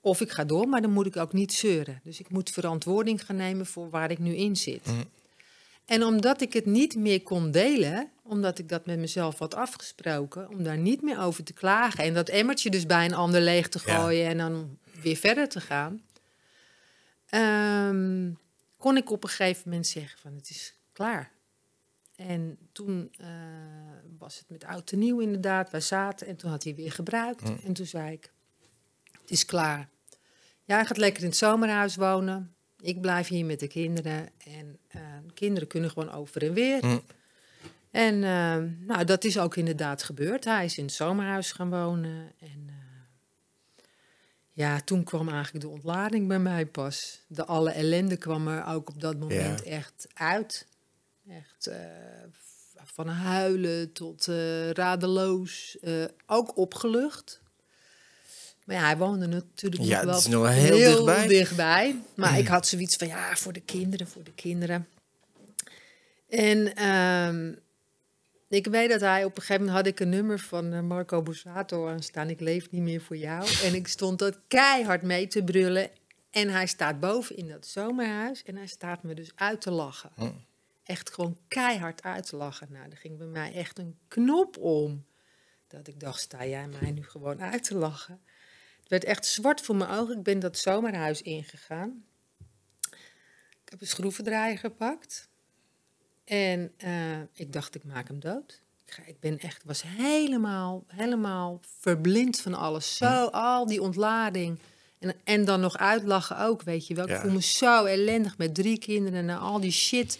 [0.00, 2.00] of ik ga door, maar dan moet ik ook niet zeuren.
[2.04, 4.88] Dus ik moet verantwoording gaan nemen voor waar ik nu in zit.
[5.84, 10.48] En omdat ik het niet meer kon delen, omdat ik dat met mezelf had afgesproken,
[10.48, 13.68] om daar niet meer over te klagen en dat emmertje dus bij een ander leeg
[13.68, 13.98] te Ja.
[13.98, 16.02] gooien en dan weer verder te gaan,
[17.26, 18.30] ehm,
[18.76, 21.38] kon ik op een gegeven moment zeggen van het is klaar.
[22.26, 23.26] En toen eh,
[24.18, 25.70] was het met oud en nieuw inderdaad.
[25.70, 27.42] Wij zaten en toen had hij weer gebruikt.
[27.64, 28.32] En toen zei ik,
[29.20, 29.88] het is klaar.
[30.64, 32.54] Jij gaat lekker in het zomerhuis wonen.
[32.80, 34.28] Ik blijf hier met de kinderen.
[34.38, 37.00] En eh, de kinderen kunnen gewoon over en weer.
[37.90, 38.56] En eh,
[38.86, 40.44] nou, dat is ook inderdaad gebeurd.
[40.44, 42.32] Hij is in het zomerhuis gaan wonen.
[42.38, 42.70] En
[44.52, 47.24] ja, toen kwam eigenlijk de ontlading bij mij pas.
[47.26, 50.66] De alle ellende kwam er ook op dat moment echt uit.
[51.30, 51.76] Echt eh,
[52.84, 55.76] van huilen tot eh, radeloos.
[55.80, 57.40] eh, ook opgelucht.
[58.64, 61.26] Maar ja, hij woonde natuurlijk Ja, nog wel het is nog wel heel dichtbij.
[61.26, 61.96] dichtbij.
[62.14, 64.88] Maar ik had zoiets van, ja, voor de kinderen, voor de kinderen.
[66.28, 67.52] En ehm,
[68.48, 71.88] ik weet dat hij op een gegeven moment had ik een nummer van Marco Borsato
[71.88, 72.30] aanstaan.
[72.30, 73.46] Ik leef niet meer voor jou.
[73.64, 75.90] En ik stond dat keihard mee te brullen.
[76.30, 78.42] En hij staat boven in dat zomerhuis.
[78.44, 80.10] En hij staat me dus uit te lachen.
[80.90, 82.66] Echt gewoon keihard uit te lachen.
[82.70, 85.04] Nou, er ging bij mij echt een knop om.
[85.68, 88.20] Dat ik dacht, sta jij mij nu gewoon uit te lachen?
[88.80, 90.16] Het werd echt zwart voor mijn ogen.
[90.16, 92.04] Ik ben dat zomerhuis ingegaan.
[93.64, 95.28] Ik heb een schroevendraaier gepakt.
[96.24, 98.62] En eh, ik dacht, ik maak hem dood.
[98.86, 102.96] Ik, ga, ik ben echt, was helemaal, helemaal verblind van alles.
[102.96, 104.58] Zo, al die ontlading.
[104.98, 107.04] En, en dan nog uitlachen ook, weet je wel.
[107.04, 107.20] Ik Ja.
[107.20, 110.18] voel me zo ellendig met drie kinderen en al die shit.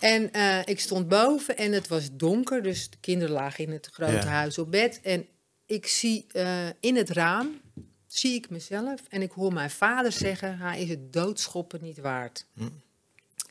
[0.00, 2.62] En eh, ik stond boven en het was donker.
[2.62, 4.24] Dus de kinderen lagen in het grote Ja.
[4.26, 5.00] huis op bed.
[5.02, 5.26] En
[5.66, 7.60] ik zie eh, in het raam,
[8.06, 9.00] zie ik mezelf.
[9.08, 12.46] En ik hoor mijn vader zeggen, hij is het doodschoppen niet waard.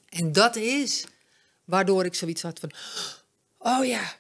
[0.10, 1.06] En dat is
[1.64, 2.72] waardoor ik zoiets had van...
[3.58, 4.14] Oh ja,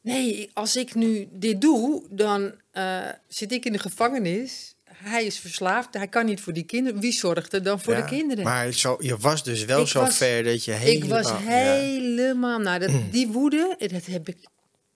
[0.00, 4.74] nee, als ik nu dit doe, dan eh, zit ik in de gevangenis.
[4.98, 7.00] Hij is verslaafd, hij kan niet voor die kinderen.
[7.00, 8.44] Wie zorgt er dan voor Ja, de kinderen?
[8.44, 11.22] Maar zo, je was dus wel Ik zo was- ver dat je ik helemaal...
[11.22, 11.36] was ja.
[11.36, 12.58] helemaal...
[12.58, 14.36] Nou, dat, die woede, dat heb ik...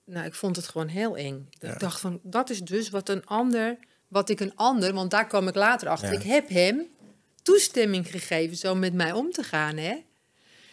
[0.05, 1.49] Nou, ik vond het gewoon heel eng.
[1.59, 1.73] Ja.
[1.73, 3.77] Ik dacht van, dat is dus wat een ander...
[4.07, 6.13] Wat ik een ander, want daar kwam ik later achter.
[6.13, 6.81] Ik heb hem
[7.43, 9.95] toestemming gegeven zo met mij om te gaan, hè.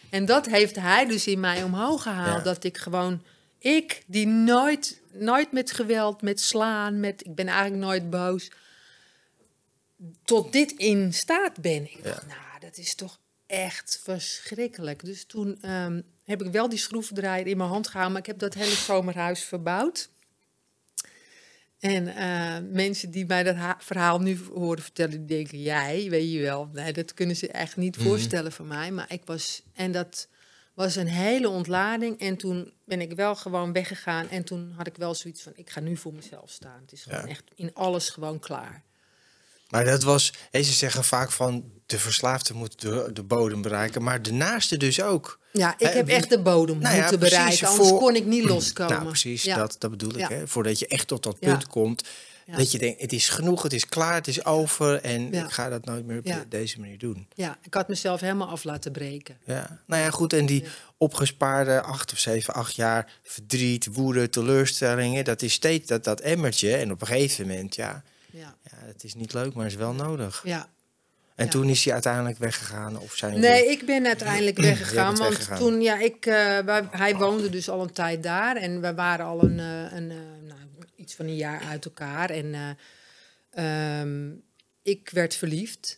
[0.09, 2.43] En dat heeft hij dus in mij omhoog gehaald.
[2.43, 3.21] Dat ik gewoon...
[3.59, 7.25] Ik, die nooit, nooit met geweld, met slaan, met...
[7.25, 8.51] Ik ben eigenlijk nooit boos.
[10.23, 11.83] Tot dit in staat ben.
[11.83, 15.05] Ik dacht, nou, dat is toch echt verschrikkelijk.
[15.05, 18.11] Dus toen ehm, heb ik wel die schroevendraaier in mijn hand gehouden...
[18.11, 20.09] maar ik heb dat hele zomerhuis verbouwd.
[21.79, 26.31] En eh, mensen die mij dat ha- verhaal nu horen vertellen, die denken, jij, weet
[26.31, 26.69] je wel.
[26.73, 28.91] Nee, dat kunnen ze echt niet voorstellen van mij.
[28.91, 30.27] Maar ik was, en dat
[30.73, 32.19] was een hele ontlading.
[32.19, 34.29] En toen ben ik wel gewoon weggegaan.
[34.29, 36.81] En toen had ik wel zoiets van, ik ga nu voor mezelf staan.
[36.81, 37.27] Het is gewoon Ja.
[37.27, 38.83] echt in alles gewoon klaar.
[39.71, 44.21] Maar dat was, ze zeggen vaak van de verslaafde moet de, de bodem bereiken, maar
[44.21, 45.39] de naaste dus ook.
[45.51, 48.25] Ja, ik heb echt de bodem Nou ja, moeten precies, bereiken, anders voor- kon ik
[48.25, 48.93] niet loskomen.
[48.93, 49.55] Nou, precies, Ja.
[49.55, 50.27] dat, dat bedoel ik.
[50.27, 50.47] Hè?
[50.47, 52.03] Voordat je echt tot dat punt komt.
[52.55, 55.01] Dat je denkt, het is genoeg, het is klaar, het is over.
[55.01, 57.27] En ik ga dat nooit meer op deze manier doen.
[57.33, 59.37] Ja, ik had mezelf helemaal af laten breken.
[59.45, 59.79] Ja.
[59.87, 60.33] Nou ja, goed.
[60.33, 60.63] En die
[60.97, 65.23] opgespaarde acht of zeven, acht jaar verdriet, woede, teleurstellingen.
[65.23, 66.75] Dat is steeds dat, dat emmertje.
[66.75, 69.79] En op een gegeven moment, ja, Ja, ja, het is niet leuk, maar het is
[69.79, 70.41] wel nodig.
[70.45, 70.69] ja.
[71.35, 71.51] En Ja.
[71.53, 72.99] toen is hij uiteindelijk weggegaan?
[72.99, 75.05] Of zijn Nee, ik ben uiteindelijk weggegaan.
[75.15, 75.57] Want weggegaan.
[75.57, 78.55] toen, ja, ik, eh, wij- hij woonde dus al een tijd daar.
[78.55, 80.17] En we waren al een, eh, een, eh,
[80.47, 80.59] nou,
[80.95, 82.29] iets van een jaar uit elkaar.
[82.29, 82.53] En
[83.51, 84.29] eh, ehm,
[84.81, 85.97] ik werd verliefd.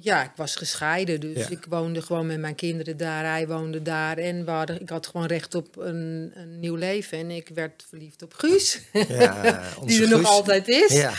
[0.00, 1.48] Ja, ik was gescheiden, dus Ja.
[1.48, 3.24] ik woonde gewoon met mijn kinderen daar.
[3.24, 7.18] Hij woonde daar en we hadden, ik had gewoon recht op een, een nieuw leven.
[7.18, 10.92] En ik werd verliefd op Guus, Ja, onze die er nog altijd is.
[10.92, 11.12] Ja,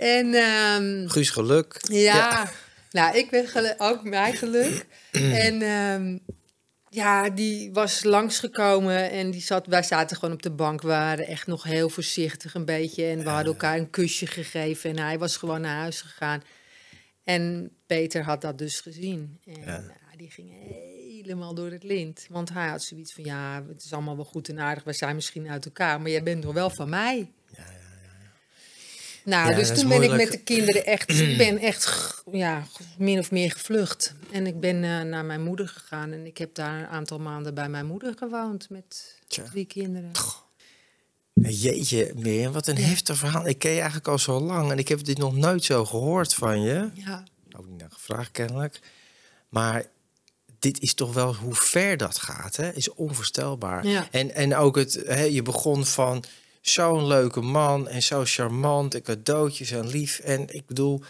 [0.00, 1.76] En ehm, Guus geluk.
[1.82, 2.50] ja,
[2.90, 4.86] nou, ik ben ook mijn geluk.
[5.46, 6.18] en ehm,
[6.88, 10.82] ja, die was langsgekomen en die zat, wij zaten gewoon op de bank.
[10.82, 13.06] We waren echt nog heel voorzichtig een beetje.
[13.06, 14.90] En we hadden elkaar een kusje gegeven.
[14.90, 16.42] En hij was gewoon naar huis gegaan.
[17.24, 19.38] En Peter had dat dus gezien.
[19.44, 19.78] En Ja.
[19.78, 20.52] nou, die ging
[21.22, 22.26] helemaal door het lint.
[22.28, 24.84] Want hij had zoiets van, ja, het is allemaal wel goed en aardig.
[24.84, 27.30] We zijn misschien uit elkaar, maar jij bent nog wel van mij.
[29.24, 32.66] Nou, Ja, dus toen ben ik met de kinderen echt, ik ben echt ja,
[32.98, 34.14] min of meer gevlucht.
[34.30, 37.54] En ik ben eh, naar mijn moeder gegaan en ik heb daar een aantal maanden
[37.54, 39.42] bij mijn moeder gewoond met Tja.
[39.50, 40.10] drie kinderen.
[41.34, 43.46] Jeetje, Mirjam, wat een heftig verhaal.
[43.46, 46.34] Ik ken je eigenlijk al zo lang en ik heb dit nog nooit zo gehoord
[46.34, 46.90] van je.
[46.94, 47.24] Ja,
[47.56, 48.80] Ook niet naar gevraagd kennelijk.
[49.48, 49.84] Maar
[50.58, 52.72] dit is toch wel hoe ver dat gaat, hè?
[52.72, 53.86] Is onvoorstelbaar.
[53.86, 54.08] Ja.
[54.10, 56.24] En, en ook het, hè, je begon van
[56.60, 60.18] zo'n leuke man en zo charmant en cadeautjes en lief.
[60.18, 61.02] En ik bedoel,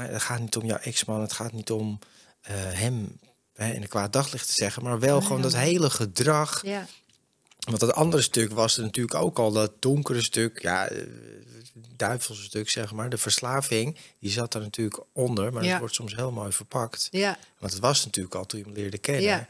[0.00, 1.98] eh, het gaat niet om jouw ex-man, het gaat niet om
[2.40, 3.18] eh, hem
[3.54, 6.62] hè, in een kwaad daglicht te zeggen, maar wel gewoon dat hele gedrag.
[6.64, 6.86] ja,
[7.58, 11.02] Want dat andere stuk was er natuurlijk ook al dat donkere stuk, ja, eh,
[11.96, 13.08] duivelse stuk zeg maar.
[13.10, 15.70] De verslaving, die zat er natuurlijk onder, maar Ja.
[15.70, 17.08] dat wordt soms heel mooi verpakt.
[17.10, 17.38] ja.
[17.58, 19.22] Want het was natuurlijk al toen je hem leerde kennen.
[19.22, 19.48] Ja.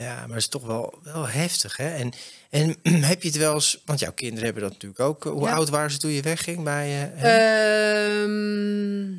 [0.00, 1.88] Ja, maar het is toch wel, wel heftig, hè?
[1.94, 2.12] En,
[2.50, 2.76] en
[3.10, 3.82] heb je het wel eens...
[3.84, 5.24] Want jouw kinderen hebben dat natuurlijk ook.
[5.24, 5.54] Hoe Ja.
[5.54, 8.22] oud waren ze toen je wegging bij eh?
[8.22, 9.16] Ehm,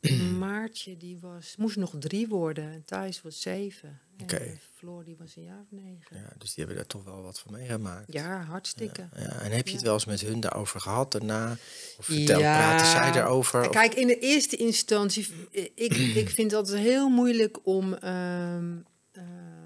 [0.38, 3.98] Maartje, die was, moest nog drie worden en Thijs was zeven.
[4.22, 4.58] Oké.
[4.76, 6.16] Floor, die was een jaar of negen.
[6.16, 8.12] ja, dus die hebben daar toch wel wat van meegemaakt.
[8.12, 9.08] Ja, hartstikke.
[9.16, 11.50] Ja, en heb je het wel eens met hun daarover gehad daarna?
[11.98, 13.60] Of vertel, praten zij daarover?
[13.60, 15.26] Of- Kijk, in de eerste instantie,
[15.74, 17.94] ik, ik vind het altijd heel moeilijk om.
[17.94, 18.72] ehm,
[19.12, 19.59] ehm,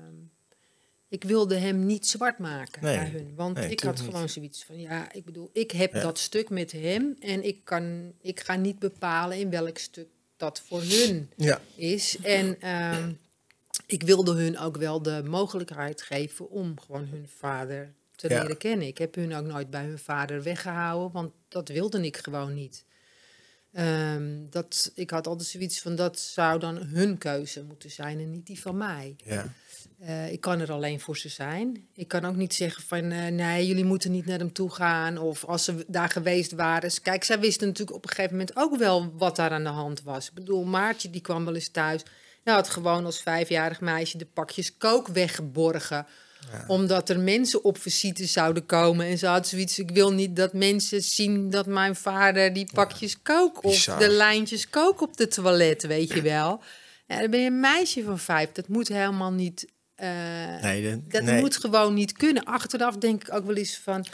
[1.15, 2.97] ik wilde hem niet zwart maken Nee.
[2.97, 3.33] naar hun.
[3.35, 4.05] Want Nee, ik had niet.
[4.05, 6.01] gewoon zoiets van: ja, ik bedoel, ik heb Ja.
[6.01, 10.61] dat stuk met hem en ik, kan, ik ga niet bepalen in welk stuk dat
[10.67, 12.17] voor hun Ja, is.
[12.23, 13.13] En ehm,
[13.87, 18.41] ik wilde hun ook wel de mogelijkheid geven om gewoon hun vader te Ja.
[18.41, 18.87] leren kennen.
[18.87, 22.85] Ik heb hun ook nooit bij hun vader weggehouden, want dat wilde ik gewoon niet.
[23.73, 28.31] Ehm, dat, ik had altijd zoiets van dat zou dan hun keuze moeten zijn en
[28.31, 29.17] niet die van mij.
[29.25, 29.53] ja.
[29.99, 31.87] Eh, ik kan er alleen voor ze zijn.
[31.95, 35.19] Ik kan ook niet zeggen van eh, nee, jullie moeten niet naar hem toe gaan.
[35.19, 36.91] Of als ze daar geweest waren.
[37.03, 40.03] Kijk, zij wisten natuurlijk op een gegeven moment ook wel wat daar aan de hand
[40.03, 40.29] was.
[40.29, 42.03] Ik bedoel, Maartje die kwam wel eens thuis.
[42.45, 46.07] Hij had gewoon als vijfjarig meisje de pakjes kook weggeborgen.
[46.67, 49.07] Omdat er mensen op visite zouden komen.
[49.07, 53.23] En ze had zoiets, ik wil niet dat mensen zien dat mijn vader die pakjes
[53.23, 53.65] kook...
[53.65, 53.99] of bizar.
[53.99, 56.61] de lijntjes kook op de toilet, weet je wel.
[57.07, 58.53] Ja, dan ben je een meisje van vijf.
[58.53, 59.73] Dat moet helemaal niet...
[60.05, 61.41] eh, Nee, dat nee.
[61.41, 62.45] moet gewoon niet kunnen.
[62.45, 64.07] Achteraf denk ik ook wel eens van...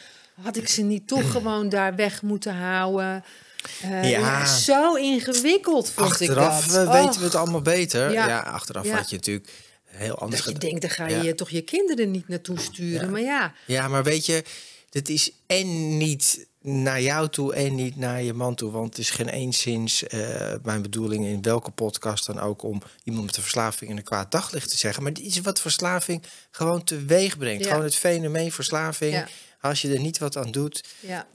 [0.42, 3.24] had ik ze niet toch gewoon daar weg moeten houden?
[3.82, 4.18] Eh, Ja.
[4.18, 4.46] ja.
[4.46, 6.86] zo ingewikkeld vond Achteraf ik dat.
[6.86, 8.12] eh, weten we het allemaal beter.
[8.12, 8.38] Ja, Ja.
[8.40, 8.96] achteraf Ja.
[8.96, 9.48] had je natuurlijk
[9.86, 13.10] heel anders Dat je denkt, dan ga je toch je kinderen niet naartoe sturen.
[13.10, 14.44] Maar ja, Ja, maar weet je,
[14.90, 18.70] het is en niet naar jou toe en niet naar je man toe.
[18.70, 23.26] Want het is geen eenszins eh, mijn bedoeling in welke podcast dan ook om iemand
[23.26, 25.02] met een verslaving in een kwaad daglicht te zeggen.
[25.02, 27.64] Maar dit is wat verslaving gewoon teweeg brengt.
[27.64, 27.70] Ja.
[27.70, 29.12] Gewoon het fenomeen verslaving.
[29.12, 29.28] Ja.
[29.60, 30.84] Als je er niet wat aan doet.
[31.00, 31.26] ja,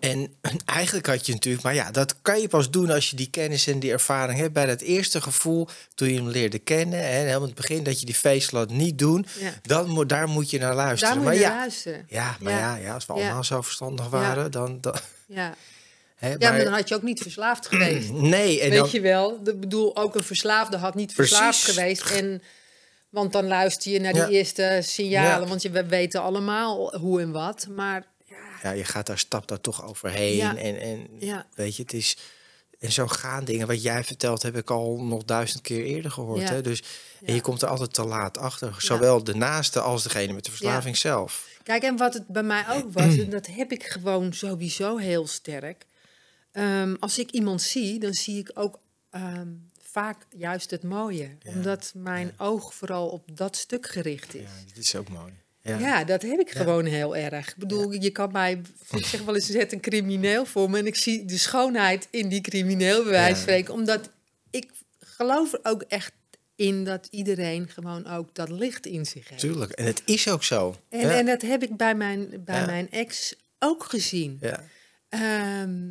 [0.00, 0.34] En
[0.66, 3.66] eigenlijk had je natuurlijk, maar ja, dat kan je pas doen als je die kennis
[3.66, 4.52] en die ervaring hebt.
[4.52, 8.00] Bij dat eerste gevoel, toen je hem leerde kennen, hè, helemaal in het begin dat
[8.00, 9.50] je die feestlat niet doen, Ja.
[9.62, 11.14] dan moet, daar moet je naar luisteren.
[11.14, 12.06] daar moet maar je ja, luisteren.
[12.08, 12.76] ja, maar ja, Ja.
[12.82, 14.94] ja, als we allemaal zo verstandig waren, dan, dan
[15.26, 15.54] Ja.
[16.16, 18.10] hè, ja, maar dan had je ook niet verslaafd geweest.
[18.12, 19.40] nee, en Weet dan, je wel?
[19.44, 22.10] Ik bedoel, ook een verslaafde had niet verslaafd geweest.
[22.10, 22.42] En,
[23.08, 25.48] want dan luister je naar die eerste signalen.
[25.48, 27.66] Want je, we weten allemaal hoe en wat.
[27.74, 28.04] Maar
[28.62, 30.56] ja, je gaat daar stap daar toch overheen Ja.
[30.56, 31.46] en, en Ja.
[31.54, 32.16] weet je, het is
[32.78, 33.66] en zo gaan dingen.
[33.66, 36.40] Wat jij vertelt, heb ik al nog duizend keer eerder gehoord.
[36.40, 36.52] Ja.
[36.52, 36.60] Hè?
[36.62, 36.82] Dus,
[37.24, 38.74] En je komt er altijd te laat achter.
[38.78, 41.48] Zowel de naaste als degene met de verslaving zelf.
[41.62, 45.26] Kijk, en wat het bij mij ook was, en dat heb ik gewoon sowieso heel
[45.26, 45.86] sterk.
[46.52, 48.78] Ehm, als ik iemand zie, dan zie ik ook
[49.10, 49.48] ehm,
[49.82, 51.36] vaak juist het mooie.
[51.44, 54.42] Omdat mijn oog vooral op dat stuk gericht is.
[54.42, 55.32] Ja, dit is ook mooi.
[55.66, 56.04] Ja, Ja.
[56.04, 56.60] dat heb ik Ja.
[56.60, 57.48] gewoon heel erg.
[57.48, 60.86] Ik bedoel, je kan mij, ik zeg wel eens, zet een crimineel voor me en
[60.86, 63.40] ik zie de schoonheid in die crimineel, bij wijze van Ja.
[63.42, 63.74] spreken.
[63.74, 64.10] Omdat
[64.50, 66.12] ik geloof er ook echt
[66.56, 69.40] in dat iedereen gewoon ook dat licht in zich heeft.
[69.40, 69.70] Tuurlijk.
[69.72, 70.76] En het is ook zo.
[70.88, 74.38] En, en dat heb ik bij mijn, bij mijn ex ook gezien.
[74.40, 74.64] ja.
[75.08, 75.90] Ehm,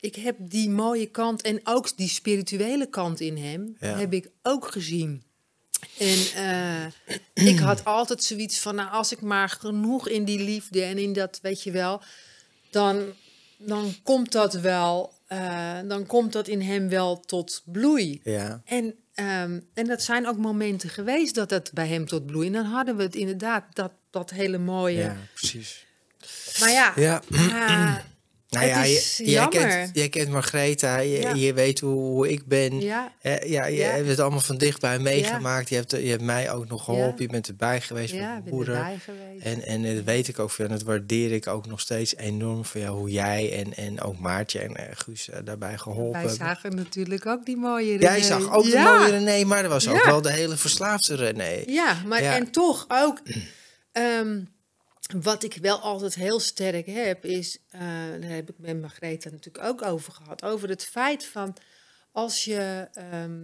[0.00, 4.66] ik heb die mooie kant en ook die spirituele kant in hem, heb ik ook
[4.72, 5.22] gezien.
[5.98, 6.84] En eh,
[7.50, 11.12] ik had altijd zoiets van, nou, als ik maar genoeg in die liefde en in
[11.12, 12.02] dat, weet je wel,
[12.70, 13.02] dan,
[13.56, 18.20] dan komt dat wel, eh, dan komt dat in hem wel tot bloei.
[18.24, 18.62] ja.
[18.64, 22.46] En, ehm, en dat zijn ook momenten geweest dat het bij hem tot bloei.
[22.46, 24.98] En dan hadden we het inderdaad, dat, dat hele mooie.
[24.98, 25.86] Ja, precies.
[26.60, 27.22] Maar ja, Ja.
[27.30, 27.96] ah,
[28.54, 29.68] Nou ja, is je- jij, jammer.
[29.68, 31.34] kent, jij kent je, Ja.
[31.34, 32.80] je weet hoe, hoe ik ben.
[32.80, 33.88] ja, ja, je Ja.
[33.90, 35.68] hebt het allemaal van dichtbij meegemaakt.
[35.68, 37.22] Je, hebt, je hebt mij ook nog geholpen.
[37.22, 38.74] Je bent erbij geweest met ja, mijn moeder.
[38.74, 39.44] erbij geweest.
[39.44, 40.64] En, en dat weet ik ook veel.
[40.64, 42.98] En dat waardeer ik ook nog steeds enorm van jou.
[42.98, 47.26] Hoe jij en, en ook Maartje en eh, Guus eh, daarbij geholpen Wij zagen natuurlijk
[47.26, 48.98] ook die mooie Jij zag ook de ja.
[48.98, 51.62] mooie René, maar er was ook wel de hele verslaafde René.
[51.66, 53.20] Ja, maar en toch ook...
[53.92, 54.40] ehm,
[55.22, 57.58] wat ik wel altijd heel sterk heb, is...
[57.70, 57.80] eh
[58.20, 60.42] daar heb ik met Margrethe natuurlijk ook over gehad.
[60.42, 61.56] Over het feit van...
[62.12, 63.40] Als je ehm,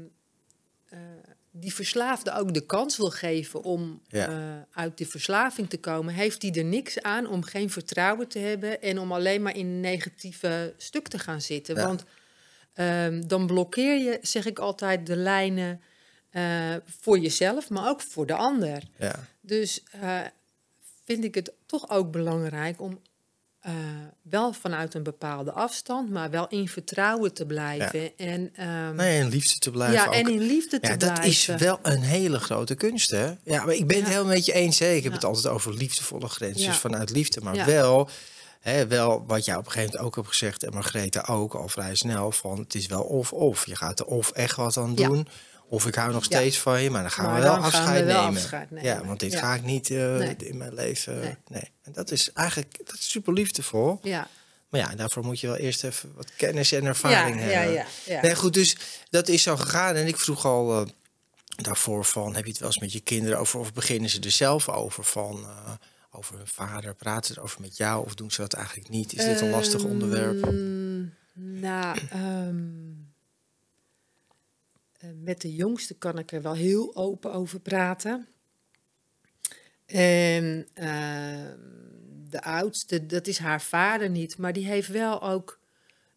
[0.88, 0.98] eh,
[1.50, 4.28] die verslaafde ook de kans wil geven om Ja.
[4.28, 6.14] eh, uit die verslaving te komen...
[6.14, 8.82] heeft hij er niks aan om geen vertrouwen te hebben...
[8.82, 11.74] en om alleen maar in een negatieve stuk te gaan zitten.
[11.74, 11.86] Ja.
[11.86, 12.04] Want
[12.74, 15.80] ehm, dan blokkeer je, zeg ik altijd, de lijnen...
[17.00, 18.82] voor jezelf, maar ook voor de ander.
[18.96, 19.14] Ja.
[19.40, 19.82] Dus
[21.12, 23.00] vind ik het toch ook belangrijk om
[23.60, 23.72] eh,
[24.22, 28.16] wel vanuit een bepaalde afstand, maar wel in vertrouwen te blijven.
[28.16, 30.12] En, ehm, Nee, en liefde te blijven ja, ook.
[30.14, 31.22] en in liefde te Ja, blijven.
[31.22, 33.26] dat is wel een hele grote kunst, hè?
[33.44, 34.12] Ja, maar ik ben het Ja.
[34.12, 34.78] helemaal met je eens.
[34.78, 34.92] Hè?
[34.92, 36.72] Ik heb het altijd over liefdevolle grenzen Ja.
[36.74, 37.40] vanuit liefde.
[37.40, 38.08] Maar wel,
[38.60, 40.62] hè, wel wat jij op een gegeven moment ook hebt gezegd...
[40.62, 42.32] en Margrethe ook al vrij snel...
[42.32, 43.66] van het is wel of-of.
[43.66, 45.28] Je gaat er of echt wat aan doen...
[45.70, 46.36] of ik hou nog Ja.
[46.38, 46.90] steeds van je...
[46.90, 48.36] maar dan gaan Maar we wel we afscheid wel nemen.
[48.40, 48.84] afscheid nemen.
[48.88, 49.38] Ja, want dit Ja.
[49.38, 50.36] ga ik niet eh, Nee.
[50.36, 51.18] in mijn leven...
[51.20, 51.36] Nee.
[51.48, 51.70] Nee.
[51.82, 53.98] En dat is eigenlijk dat is super liefdevol.
[54.02, 54.28] Ja,
[54.68, 57.72] Maar ja, daarvoor moet je wel eerst even wat kennis en ervaring ja, hebben.
[57.74, 58.20] ja, ja, ja.
[58.22, 58.76] Nee, goed, dus
[59.10, 59.94] dat is zo gegaan.
[59.94, 60.86] En ik vroeg al eh,
[61.56, 63.60] daarvoor van, heb je het wel eens met je kinderen over...
[63.60, 65.44] of beginnen ze er zelf over van...
[65.44, 65.72] eh,
[66.12, 68.04] over hun vader, praten ze erover met jou...
[68.04, 69.12] of doen ze dat eigenlijk niet?
[69.12, 70.44] Is dit een lastig onderwerp?
[70.44, 71.00] Ehm,
[71.60, 72.89] Nou, ehm, eh,
[75.22, 78.28] met de jongste kan ik er wel heel open over praten.
[79.86, 81.56] En ehm,
[82.28, 85.58] de oudste, dat is haar vader niet, maar die heeft wel ook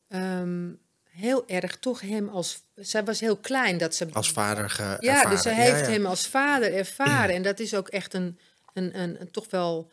[0.08, 0.72] ehm,
[1.10, 2.62] heel erg toch hem als.
[2.76, 4.08] Zij was heel klein dat ze.
[4.12, 5.30] Als vader ge Ja, ervaren.
[5.30, 5.92] dus zij Ja, heeft ja.
[5.92, 7.36] hem als vader ervaren.
[7.36, 8.40] En dat is ook echt een,
[8.74, 9.92] een, een, een toch wel.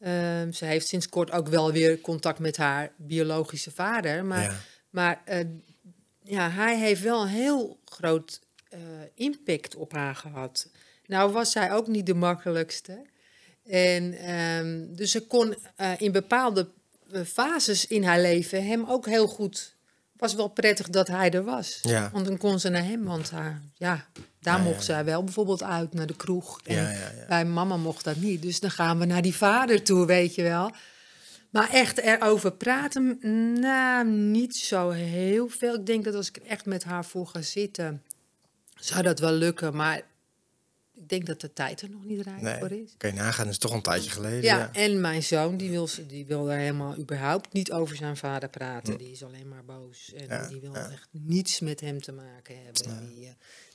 [0.00, 4.24] ehm, ze heeft sinds kort ook wel weer contact met haar biologische vader.
[4.24, 4.56] Maar, Ja.
[4.90, 5.44] maar eh,
[6.26, 8.80] ja, hij heeft wel een heel groot eh,
[9.14, 10.68] impact op haar gehad.
[11.06, 13.04] Nou was zij ook niet de makkelijkste.
[13.66, 16.68] En ehm, dus ze kon eh, in bepaalde
[17.12, 19.74] eh, fases in haar leven hem ook heel goed.
[20.16, 21.78] Was wel prettig dat hij er was.
[21.82, 22.10] Ja.
[22.12, 24.06] Want dan kon ze naar hem, want haar, ja,
[24.40, 26.60] daar Ja, ja, mocht zij wel bijvoorbeeld uit naar de kroeg.
[26.64, 28.42] En bij mama mocht dat niet.
[28.42, 30.70] Dus dan gaan we naar die vader toe, weet je wel.
[31.56, 33.18] Maar echt erover praten,
[33.60, 35.74] nou, niet zo heel veel.
[35.74, 38.02] Ik denk dat als ik er echt met haar voor ga zitten,
[38.74, 39.76] zou dat wel lukken.
[39.76, 39.96] Maar
[40.94, 42.94] ik denk dat de tijd er nog niet rijp Nee, voor is.
[42.96, 44.42] kan je nagaan, dat is toch een tijdje geleden.
[44.42, 48.16] Ja, Ja, en mijn zoon, die wil, die wil daar helemaal überhaupt niet over zijn
[48.16, 48.98] vader praten.
[48.98, 50.12] Die is alleen maar boos.
[50.12, 50.32] En Hm.
[50.32, 50.90] Ja, die wil ja.
[50.90, 53.14] echt niets met hem te maken hebben.
[53.14, 53.32] Die, eh,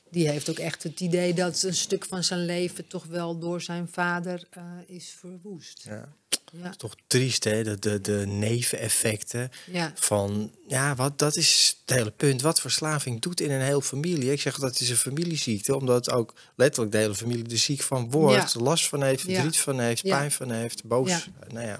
[0.09, 3.61] die heeft ook echt het idee dat een stuk van zijn leven toch wel door
[3.61, 5.83] zijn vader eh, is verwoest.
[5.83, 6.15] Ja.
[6.51, 7.63] Ja, Toch triest, hè?
[7.63, 10.51] De, de, de neveneffecten ja, van...
[10.67, 12.41] Ja, wat, dat is het hele punt.
[12.41, 14.31] Wat verslaving doet in een hele familie.
[14.31, 18.11] Ik zeg dat is een familieziekte, omdat ook letterlijk de hele familie er ziek van
[18.11, 18.55] wordt.
[18.55, 21.09] Last van heeft, verdriet van heeft, pijn van heeft, boos.
[21.09, 21.21] Ja.
[21.47, 21.79] Nou ja.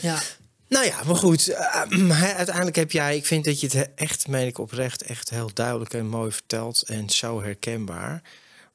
[0.00, 0.22] ja.
[0.68, 1.48] Nou ja, maar goed.
[1.48, 5.50] eh, uiteindelijk heb jij, ik vind dat je het echt, meen ik oprecht, echt heel
[5.52, 6.82] duidelijk en mooi vertelt.
[6.82, 8.22] En zo herkenbaar.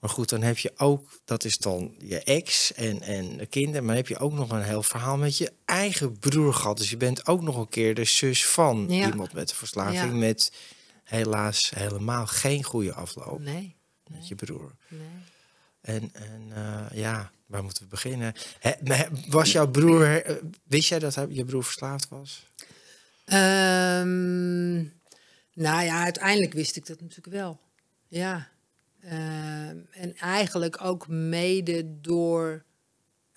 [0.08, 3.86] Maar goed, dan heb je ook, dat is dan je ex en, en de kinderen.
[3.86, 6.78] Maar heb je ook nog een heel verhaal met je eigen broer gehad.
[6.78, 9.05] Dus je bent ook nog een keer de zus van Ja.
[9.10, 9.99] iemand met een verslaving.
[10.01, 10.18] Ja.
[10.18, 10.51] Met
[11.03, 13.76] helaas helemaal geen goede afloop Nee.
[14.10, 14.76] met je broer.
[14.88, 14.99] nee.
[15.82, 18.34] En, en eh, ja, waar moeten we beginnen?
[19.28, 22.45] Was jouw broer, eh, wist jij dat hij- je broer verslaafd was?
[23.26, 24.76] Ehm,
[25.53, 27.60] nou ja, uiteindelijk wist ik dat natuurlijk wel.
[28.08, 28.47] Ja.
[29.04, 32.64] Ehm, en eigenlijk ook mede door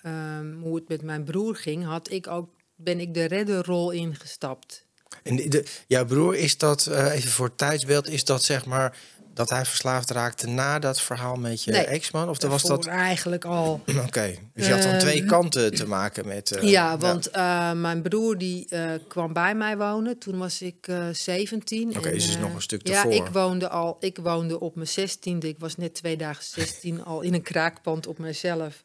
[0.03, 4.87] ehm, hoe het met mijn broer ging, had ik ook, ben ik de redderrol ingestapt.
[5.23, 8.99] En de, jouw broer, is dat, eh, even voor het tijdsbeeld, is dat zeg maar
[9.35, 12.23] dat hij verslaafd raakte na dat verhaal met je Nee, ex-man?
[12.29, 12.87] Of was Daarvoor dat...
[12.87, 13.83] eigenlijk al.
[14.07, 16.51] Oké, dus je had dan Ehm, twee kanten te maken met...
[16.51, 20.19] eh, ja, want eh, mijn broer die eh, kwam bij mij wonen.
[20.19, 21.97] Toen was ik eh 17.
[21.97, 23.13] Oké, dus is eh, nog een stuk Ja, ervoor.
[23.13, 23.97] ik woonde al.
[24.01, 25.39] Ik woonde op mijn 16e.
[25.39, 28.83] Ik was net twee dagen 16 al in een kraakpand op mezelf.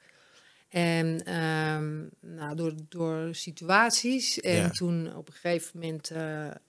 [0.69, 1.93] En ehm,
[2.35, 4.39] nou, door, door situaties.
[4.39, 4.69] En Ja.
[4.69, 6.19] toen op een gegeven moment, eh,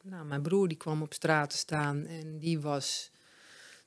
[0.03, 3.11] nou, mijn broer die kwam op straat te staan en die was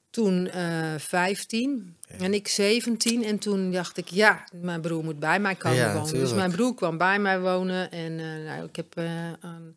[0.10, 3.24] toen eh 15 en ik 17.
[3.24, 6.14] En toen dacht ik, ja, mijn broer moet bij mij komen Ja, wonen.
[6.14, 9.06] Dus mijn broer kwam bij mij wonen en eh, nou, ik heb, eh,
[9.40, 9.76] een-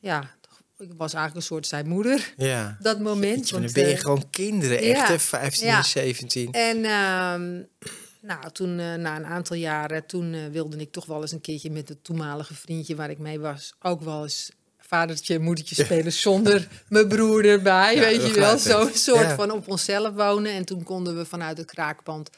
[0.00, 0.30] ja,
[0.78, 2.76] ik was eigenlijk een soort zijn moeder Ja.
[2.80, 3.50] dat moment.
[3.50, 5.76] Want, dan ben je gewoon kinderen, echt hè, 15 ja.
[5.76, 6.52] en 17.
[6.52, 7.62] en ehm,
[8.20, 11.88] nou, toen, na een aantal jaren, toen wilde ik toch wel eens een keertje met
[11.88, 14.50] het toenmalige vriendje waar ik mee was, ook wel eens
[14.88, 18.58] vadertje en moedertje spelen zonder mijn broer erbij, Ja, weet je wel.
[18.58, 19.34] Zo'n soort Ja.
[19.34, 20.52] van op onszelf wonen.
[20.52, 22.30] En toen konden we vanuit het kraakpand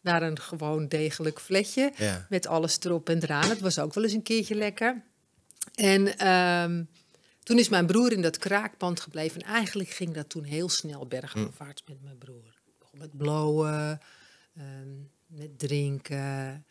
[0.00, 1.92] naar een gewoon degelijk fletje.
[1.96, 2.26] Ja.
[2.28, 3.48] Met alles erop en eraan.
[3.48, 5.02] Het was ook wel eens een keertje lekker.
[5.74, 6.84] En ehm,
[7.42, 9.40] toen is mijn broer in dat kraakpand gebleven.
[9.42, 12.54] En eigenlijk ging dat toen heel snel bergafwaarts met mijn broer.
[12.78, 14.00] Begon met blowen,
[14.56, 14.88] ehm,
[15.26, 16.66] met drinken.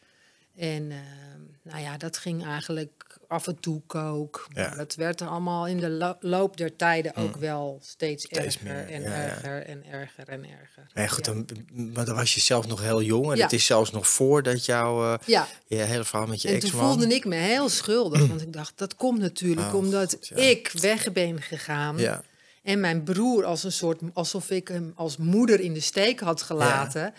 [0.56, 4.48] En ehm, nou ja, dat ging eigenlijk af en toe kook.
[4.54, 4.76] Ja.
[4.76, 8.64] Dat werd er allemaal in de lo- loop der tijden ook wel steeds, Steeds erger
[8.64, 9.16] meer, en ja, ja.
[9.16, 10.88] erger en erger en erger.
[10.94, 13.32] Nee, goed, dan, maar dan was je zelf nog heel jong.
[13.32, 16.70] En het is zelfs nog voordat jouw ja, je hele verhaal met je en toen
[16.70, 16.88] ex-man...
[16.88, 18.28] voelde ik me heel schuldig.
[18.28, 21.98] Want ik dacht, dat komt natuurlijk Oh, omdat God, ik weg ben gegaan.
[21.98, 22.24] Ja,
[22.64, 26.42] En mijn broer als een soort, alsof ik hem als moeder in de steek had
[26.42, 27.14] gelaten.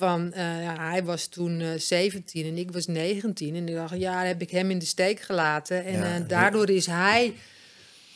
[0.00, 3.54] Van, eh, ja, hij was toen eh 17 en ik was 19.
[3.54, 5.84] En ik dacht, ja, heb ik hem in de steek gelaten.
[5.84, 7.34] En Ja, eh, daardoor is hij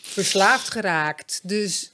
[0.02, 1.40] verslaafd geraakt.
[1.42, 1.92] Dus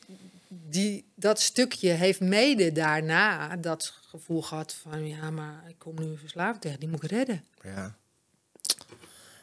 [0.48, 5.06] die, dat stukje heeft mede daarna dat gevoel gehad van...
[5.08, 7.44] ja, maar ik kom nu verslaafd tegen, die moet ik redden.
[7.62, 7.98] ja.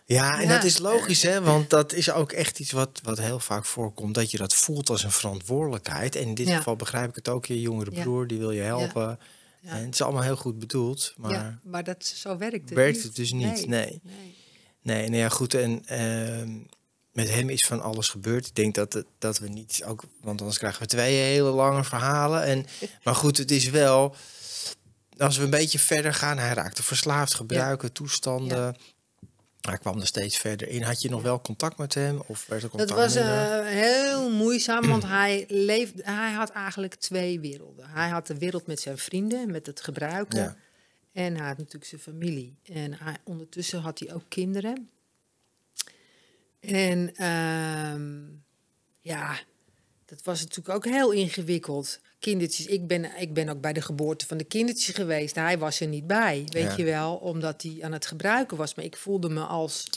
[0.05, 0.53] Ja, en Ja.
[0.55, 1.41] dat is logisch, hè?
[1.41, 4.15] Want dat is ook echt iets wat, wat heel vaak voorkomt.
[4.15, 6.15] Dat je dat voelt als een verantwoordelijkheid.
[6.15, 6.57] En in dit Ja.
[6.57, 7.45] geval begrijp ik het ook.
[7.45, 8.01] Je jongere Ja.
[8.01, 9.19] broer, die wil je helpen.
[9.67, 9.73] Ja.
[9.73, 11.13] En het is allemaal heel goed bedoeld.
[11.17, 13.03] Maar ja, maar dat, zo werkt het werkt niet.
[13.03, 13.67] het dus niet.
[13.67, 14.01] Nee.
[14.03, 14.35] nee.
[14.81, 15.53] Nee, nou ja, goed.
[15.53, 16.59] En ehm,
[17.11, 18.47] met hem is van alles gebeurd.
[18.47, 20.03] Ik denk dat, het, dat we niet ook...
[20.21, 22.43] Want anders krijgen we twee hele lange verhalen.
[22.43, 22.65] En,
[23.03, 24.15] maar goed, het is wel...
[25.17, 26.37] Als we een beetje verder gaan...
[26.37, 28.75] Hij raakte verslaafd, gebruiken, toestanden.
[29.61, 30.81] Hij kwam er steeds verder in.
[30.81, 32.21] Had je nog wel contact met hem?
[32.27, 36.95] Of werd er contact Dat was eh, heel moeizaam, want hij, leefde, hij had eigenlijk
[36.95, 37.89] twee werelden.
[37.89, 40.39] Hij had de wereld met zijn vrienden, met het gebruiken.
[40.39, 40.55] Ja.
[41.11, 42.57] En hij had natuurlijk zijn familie.
[42.63, 44.89] En hij, ondertussen had hij ook kinderen.
[46.59, 48.23] En ehm,
[49.01, 49.39] ja,
[50.05, 51.99] dat was natuurlijk ook heel ingewikkeld.
[52.19, 55.35] Kindertjes, ik ben, ik ben ook bij de geboorte van de kindertjes geweest.
[55.35, 56.73] Hij was er niet bij, weet Ja.
[56.77, 58.75] je wel, omdat hij aan het gebruiken was.
[58.75, 59.89] Maar ik voelde me als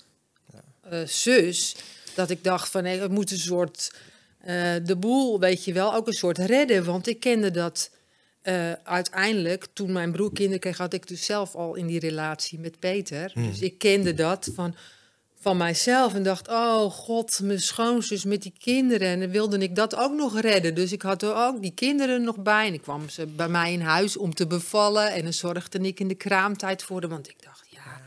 [0.81, 1.77] eh, zus
[2.15, 3.93] dat ik dacht van, het moet een soort
[4.41, 6.85] eh, de boel, weet je wel, ook een soort redden.
[6.85, 7.91] Want ik kende dat
[8.43, 12.59] eh, uiteindelijk, toen mijn broer kinderen kreeg, had ik dus zelf al in die relatie
[12.59, 13.31] met Peter.
[13.35, 13.51] Hmm.
[13.51, 14.75] Dus ik kende dat van,
[15.43, 19.09] van mijzelf en dacht, oh god, mijn schoonzus met die kinderen.
[19.09, 20.75] En dan wilde ik dat ook nog redden.
[20.75, 22.67] Dus ik had er ook die kinderen nog bij.
[22.67, 25.13] En ik kwam ze bij mij in huis om te bevallen.
[25.13, 27.11] En dan zorgde ik in de kraamtijd voor hem.
[27.11, 28.01] Want ik dacht, ja,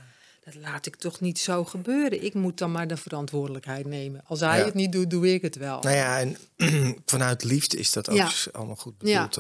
[0.46, 2.24] dat laat ik toch niet zo gebeuren.
[2.24, 4.22] Ik moet dan maar de verantwoordelijkheid nemen.
[4.28, 4.66] Als hij Ja.
[4.66, 5.82] het niet doet, doe ik het wel.
[5.82, 6.38] Nou ja, en
[7.06, 8.30] vanuit liefde is dat ook Ja.
[8.52, 9.40] allemaal goed bedoeld.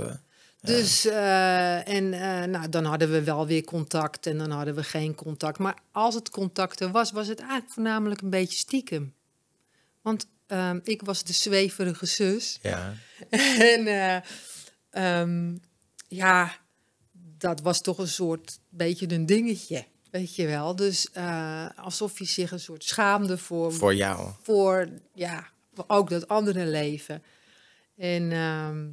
[0.63, 4.83] Dus, eh, en eh, nou, dan hadden we wel weer contact en dan hadden we
[4.83, 5.59] geen contact.
[5.59, 9.13] Maar als het contact er was, was het eigenlijk voornamelijk een beetje stiekem.
[10.01, 12.59] Want ehm, ik was de zweverige zus.
[12.61, 12.93] Ja.
[13.73, 14.21] en eh,
[14.89, 15.55] ehm,
[16.07, 16.57] ja,
[17.37, 20.75] dat was toch een soort beetje een dingetje, weet je wel.
[20.75, 21.07] Dus
[21.75, 24.29] alsof hij zich een soort schaamde voor, Voor jou.
[24.41, 25.47] voor ja,
[25.87, 27.23] ook dat andere leven.
[27.95, 28.85] En ehm,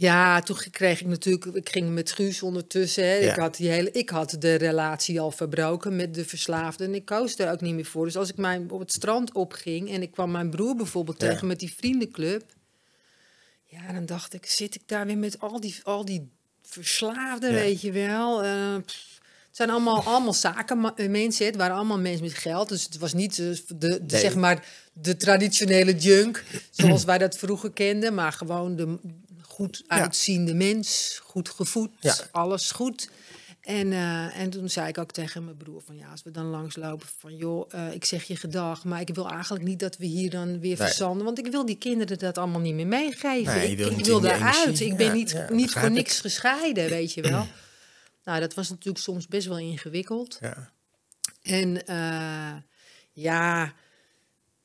[0.00, 3.04] ja, toen kreeg ik natuurlijk, ik ging met Guus ondertussen.
[3.04, 3.14] Hè.
[3.14, 3.30] Ja.
[3.32, 7.04] Ik, had die hele, ik had de relatie al verbroken met de verslaafde en ik
[7.04, 8.04] koos er ook niet meer voor.
[8.04, 11.28] Dus als ik mij op het strand opging en ik kwam mijn broer bijvoorbeeld Ja.
[11.28, 12.42] tegen met die vriendenclub,
[13.64, 16.28] Ja, dan dacht ik, zit ik daar weer met al die, al die
[16.62, 17.54] verslaafden, Ja.
[17.56, 18.42] weet je wel.
[18.44, 21.46] Eh, pff, het zijn allemaal, allemaal zakenmensen.
[21.46, 22.68] Het waren allemaal mensen met geld.
[22.68, 24.20] Dus het was niet eh, de, de, Nee.
[24.20, 28.14] zeg maar de traditionele junk, zoals wij dat vroeger kenden.
[28.14, 28.98] Maar gewoon de
[29.58, 30.00] goed Ja.
[30.00, 32.14] uitziende mens, goed gevoed, Ja.
[32.30, 33.10] alles goed.
[33.60, 36.44] En, eh, en toen zei ik ook tegen mijn broer van ja, als we dan
[36.46, 40.06] langslopen van joh, eh, ik zeg je gedag, maar ik wil eigenlijk niet dat we
[40.06, 43.54] hier dan weer verzanden, want ik wil die kinderen dat allemaal niet meer meegeven.
[43.54, 44.86] Nee, ik wil ik energie.
[44.86, 45.90] Ik ben Ja, niet, niet voor ik.
[45.92, 47.46] niks gescheiden, weet je wel.
[48.24, 50.38] nou, dat was natuurlijk soms best wel ingewikkeld.
[50.40, 50.72] Ja.
[51.42, 52.54] En eh,
[53.12, 53.72] ja,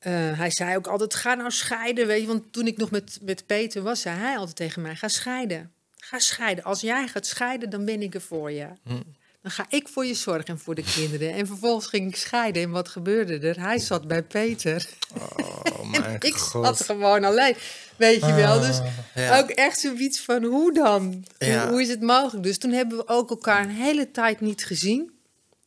[0.04, 2.26] eh, hij zei ook altijd, ga nou scheiden, weet je.
[2.26, 5.72] Want toen ik nog met, met Peter was, zei hij altijd tegen mij, ga scheiden.
[5.96, 6.64] Ga scheiden.
[6.64, 8.66] Als jij gaat scheiden, dan ben ik er voor je.
[8.84, 9.00] Hm.
[9.42, 11.32] Dan ga ik voor je zorgen en voor de kinderen.
[11.32, 12.62] En vervolgens ging ik scheiden.
[12.62, 13.60] En wat gebeurde er?
[13.60, 14.86] Hij zat bij Peter.
[15.16, 16.64] Oh mijn ik god.
[16.64, 17.56] zat gewoon alleen.
[17.96, 18.60] Weet je wel.
[18.60, 19.38] Dus Ah, ja.
[19.38, 21.24] ook echt zoiets van, hoe dan?
[21.38, 21.68] Ja.
[21.68, 22.42] Hoe is het mogelijk?
[22.46, 25.10] Dus toen hebben we ook elkaar een hele tijd niet gezien.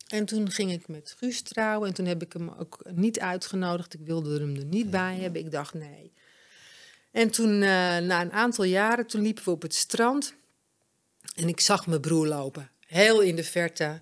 [0.07, 1.87] En toen ging ik met Guus trouwen.
[1.87, 3.93] En toen heb ik hem ook niet uitgenodigd.
[3.93, 5.41] Ik wilde hem er niet bij hebben.
[5.41, 6.11] Ik dacht, nee.
[7.11, 10.33] En toen, eh, na een aantal jaren, toen liepen we op het strand.
[11.35, 12.69] En ik zag mijn broer lopen.
[12.87, 13.99] Heel in de verte.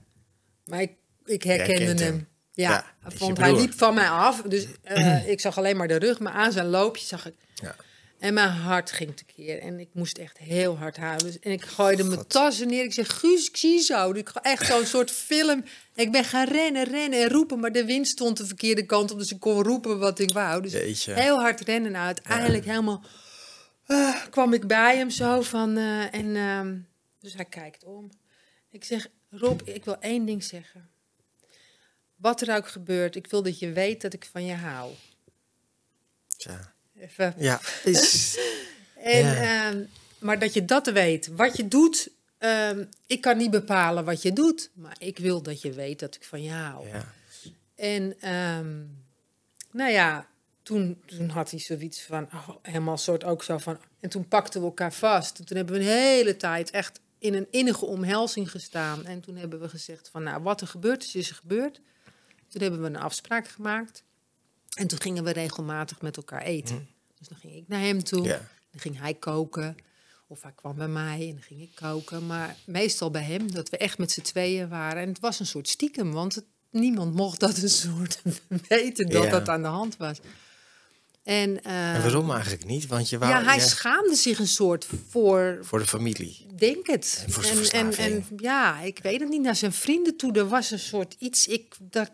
[0.65, 0.91] Maar ik,
[1.25, 1.97] ik herkende hem.
[1.97, 2.27] hem.
[2.53, 2.85] Ja,
[3.17, 4.41] want hij liep van mij af.
[4.41, 6.19] Dus eh, ik zag alleen maar de rug.
[6.19, 7.75] Maar aan zijn loopje zag ik Ja.
[8.19, 9.59] en mijn hart ging tekeer.
[9.59, 11.37] En ik moest echt heel hard huilen.
[11.41, 12.83] En ik gooide mijn tassen neer.
[12.83, 14.13] Ik zeg, Guus, ik zie zo.
[14.13, 15.63] Dus Ik echt zo'n soort film.
[15.95, 17.59] Ik ben gaan rennen, rennen en roepen.
[17.59, 19.17] Maar de wind stond de verkeerde kant op.
[19.19, 20.61] Dus ik kon roepen wat ik wou.
[20.61, 21.13] Dus Jeetje.
[21.13, 21.95] heel hard rennen.
[21.95, 23.03] En uiteindelijk helemaal...
[23.85, 25.77] ah, kwam ik bij hem zo van...
[25.77, 26.77] eh, en, ehm,
[27.19, 28.09] dus hij kijkt om.
[28.71, 30.89] Ik zeg, Rob, ik wil één ding zeggen.
[32.15, 34.91] Wat er ook gebeurt, ik wil dat je weet dat ik van je hou.
[36.37, 36.73] Tja.
[36.99, 38.37] Even Ja, is...
[38.95, 39.67] en, Ja.
[39.69, 39.83] ehm,
[40.19, 41.27] maar dat je dat weet.
[41.27, 44.69] Wat je doet, ehm, ik kan niet bepalen wat je doet.
[44.73, 46.87] Maar ik wil dat je weet dat ik van je hou.
[46.87, 47.13] Ja.
[47.75, 48.83] En ehm,
[49.71, 50.27] nou ja,
[50.63, 53.79] toen, toen had hij zoiets van, oh, helemaal soort ook zo van...
[53.99, 55.39] En toen pakten we elkaar vast.
[55.39, 59.05] En toen hebben we een hele tijd echt in een innige omhelzing gestaan.
[59.05, 61.81] En toen hebben we gezegd van, nou, wat er gebeurd is, is er gebeurd.
[62.47, 64.03] Toen hebben we een afspraak gemaakt.
[64.75, 66.87] En toen gingen we regelmatig met elkaar eten.
[67.17, 68.23] Dus dan ging ik naar hem toe.
[68.23, 68.37] Ja.
[68.71, 69.75] Dan ging hij koken.
[70.27, 72.25] Of hij kwam bij mij en dan ging ik koken.
[72.25, 75.01] Maar meestal bij hem, dat we echt met z'n tweeën waren.
[75.01, 78.21] En het was een soort stiekem, want het- niemand mocht dat een soort
[78.67, 79.29] weten dat Ja.
[79.29, 80.17] dat aan de hand was.
[81.23, 82.87] En, eh, En waarom eigenlijk niet?
[82.87, 83.31] Want je wou...
[83.31, 86.45] Ja, hij ja, schaamde zich een soort voor, voor de familie.
[86.55, 87.23] denk het.
[87.25, 90.47] En voor en, en, en ja, ik weet het niet, naar zijn vrienden toe, er
[90.47, 92.11] was een soort iets, ik, dat,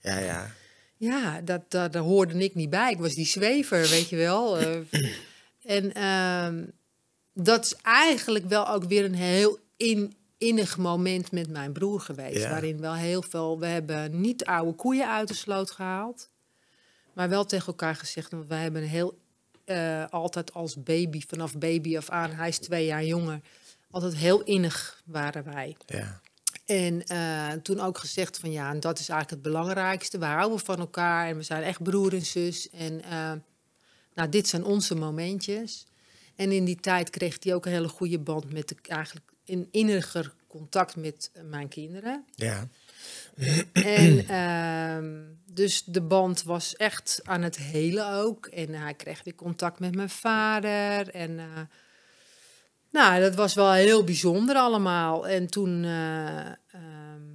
[0.00, 0.50] Ja, ja.
[0.96, 2.92] ja, dat, dat, daar hoorde ik niet bij.
[2.92, 4.58] Ik was die zwever, weet je wel.
[4.58, 4.76] Eh,
[5.76, 6.64] en ehm,
[7.34, 12.42] dat is eigenlijk wel ook weer een heel in, innig moment met mijn broer geweest.
[12.42, 12.50] Ja.
[12.50, 13.58] Waarin wel heel veel...
[13.58, 16.30] We hebben niet oude koeien uit de sloot gehaald.
[17.12, 18.30] Maar wel tegen elkaar gezegd...
[18.30, 19.18] Want wij hebben een heel...
[19.64, 22.30] eh, altijd als baby, vanaf baby af aan...
[22.30, 23.40] Hij is twee jaar jonger.
[23.90, 25.76] Altijd heel innig waren wij.
[25.86, 26.20] ja.
[26.66, 30.18] En eh, toen ook gezegd van ja, en dat is eigenlijk het belangrijkste.
[30.18, 32.70] We houden van elkaar en we zijn echt broer en zus.
[32.70, 33.32] En eh,
[34.14, 35.86] nou, dit zijn onze momentjes.
[36.36, 39.68] En in die tijd kreeg hij ook een hele goede band met de, eigenlijk een
[39.70, 42.24] inniger contact met eh, mijn kinderen.
[42.34, 42.68] Ja.
[43.72, 48.46] En ehm, dus de band was echt aan het hele ook.
[48.46, 51.08] En hij kreeg weer contact met mijn vader.
[51.08, 51.60] En eh,
[52.90, 55.28] nou, dat was wel heel bijzonder allemaal.
[55.28, 57.26] En toen, eh, ehm,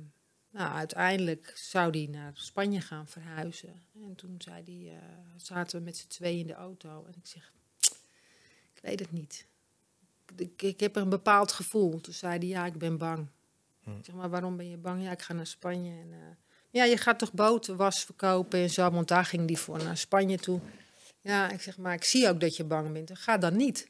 [0.52, 3.84] nou, uiteindelijk zou hij naar Spanje gaan verhuizen.
[3.94, 5.04] En toen zei hij, eh,
[5.38, 7.06] zaten we met z'n tweeën in de auto.
[7.08, 7.52] En ik zeg,
[8.82, 9.46] ik weet het niet.
[10.36, 12.02] Ik, ik heb een bepaald gevoel.
[12.02, 13.28] Toen zei hij, ja, ik ben bang.
[13.86, 15.04] Ik zeg maar, waarom ben je bang?
[15.04, 15.92] Ja, ik ga naar Spanje.
[15.92, 16.18] En, eh,
[16.70, 20.38] ja, je gaat toch botenwas verkopen en zo, want daar ging die voor naar Spanje
[20.38, 20.60] toe.
[21.22, 23.12] Ja, ik zeg maar, ik zie ook dat je bang bent.
[23.14, 23.90] Ga dan niet.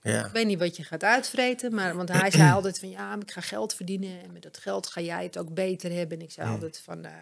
[0.00, 0.26] Ja.
[0.26, 3.30] Ik weet niet wat je gaat uitvreten, maar want hij zei altijd van ja, ik
[3.30, 6.18] ga geld verdienen en met dat geld ga jij het ook beter hebben.
[6.18, 7.12] En ik zei altijd van, eh,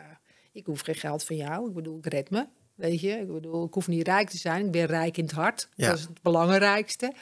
[0.53, 1.69] ik hoef geen geld van jou.
[1.69, 2.47] Ik bedoel, ik red me,
[2.83, 3.11] weet je.
[3.11, 4.67] Ik bedoel, ik hoef niet rijk te zijn.
[4.67, 5.69] Ik ben rijk in het hart.
[5.75, 5.89] Ja.
[5.89, 7.15] Dat is het belangrijkste.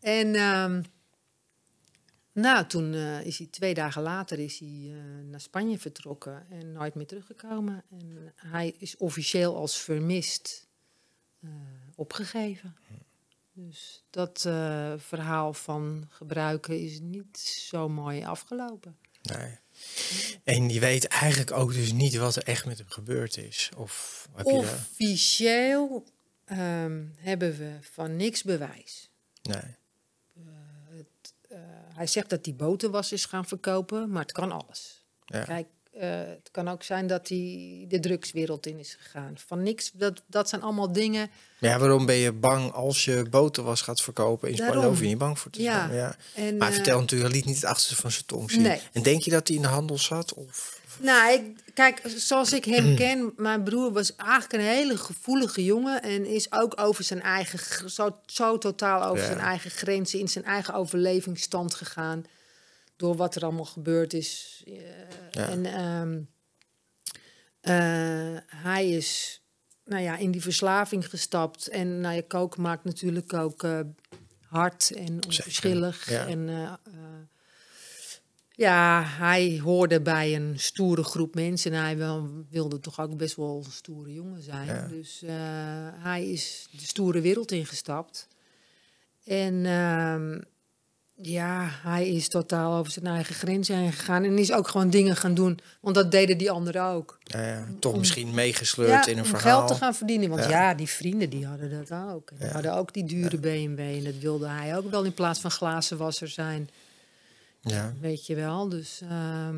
[0.00, 0.82] En ehm,
[2.32, 6.72] nou, toen eh, is hij twee dagen later is hij, eh, naar Spanje vertrokken en
[6.72, 7.84] nooit meer teruggekomen.
[7.90, 10.68] En hij is officieel als vermist
[11.40, 11.50] eh,
[11.94, 12.76] opgegeven.
[13.52, 14.40] Dus dat
[14.96, 18.96] verhaal van gebruiken is niet zo mooi afgelopen.
[19.22, 19.58] Nee.
[20.44, 23.70] En je weet eigenlijk ook dus niet wat er echt met hem gebeurd is.
[23.76, 24.60] Of heb je daar...
[24.60, 26.04] Officieel
[26.44, 29.10] ehm, hebben we van niks bewijs.
[29.42, 29.76] Nee.
[31.94, 35.04] hij zegt dat hij boterwas is gaan verkopen, maar het kan alles.
[35.24, 35.44] Ja.
[35.44, 39.34] Kijk, eh, het kan ook zijn dat hij de drugswereld in is gegaan.
[39.46, 41.30] Van niks, dat, dat zijn allemaal dingen.
[41.58, 44.86] Ja, waarom ben je bang als je boterwas gaat verkopen in Spanje?
[44.86, 45.94] Hoef je niet bang voor te zijn.
[45.94, 46.16] Ja.
[46.34, 48.62] En, Maar hij eh, vertelt natuurlijk, liet niet het achterste van zijn tong zien.
[48.62, 48.80] Nee.
[48.92, 50.34] En denk je dat hij in de handel zat?
[50.34, 50.80] Of?
[51.00, 51.42] Nou, ik,
[51.74, 56.52] kijk, zoals ik hem ken, mijn broer was eigenlijk een hele gevoelige jongen en is
[56.52, 59.26] ook over zijn eigen, zo, zo totaal over Ja.
[59.26, 62.24] zijn eigen grenzen, in zijn eigen overlevingsstand gegaan
[62.98, 64.62] door wat er allemaal gebeurd is.
[65.30, 65.48] Ja.
[65.48, 66.20] En ehm,
[67.60, 69.42] eh, hij is,
[69.84, 73.80] nou ja, in die verslaving gestapt en nou ja, koken maakt natuurlijk ook eh,
[74.40, 76.26] hard en onverschillig ja.
[76.26, 76.72] en eh,
[78.50, 81.72] ja, hij hoorde bij een stoere groep mensen.
[81.72, 84.66] En hij wel, wilde toch ook best wel een stoere jongen zijn.
[84.66, 84.86] Ja.
[84.86, 85.22] Dus
[86.02, 88.28] hij is de stoere wereld ingestapt.
[89.24, 90.40] En ehm,
[91.22, 94.24] ja, hij is totaal over zijn eigen grenzen heen gegaan.
[94.24, 95.58] En is ook gewoon dingen gaan doen.
[95.80, 97.18] Want dat deden die anderen ook.
[97.22, 99.56] Ja, ja, toch misschien meegesleurd Ja, in een om verhaal.
[99.58, 100.28] geld te gaan verdienen.
[100.28, 100.74] Want Ja.
[100.74, 102.30] die vrienden die hadden dat ook.
[102.30, 103.78] En die hadden ook die dure BMW.
[103.78, 106.68] En dat wilde hij ook wel in plaats van glazenwasser zijn.
[107.60, 107.92] Ja.
[108.00, 108.68] Weet je wel.
[108.68, 109.56] Dus ehm,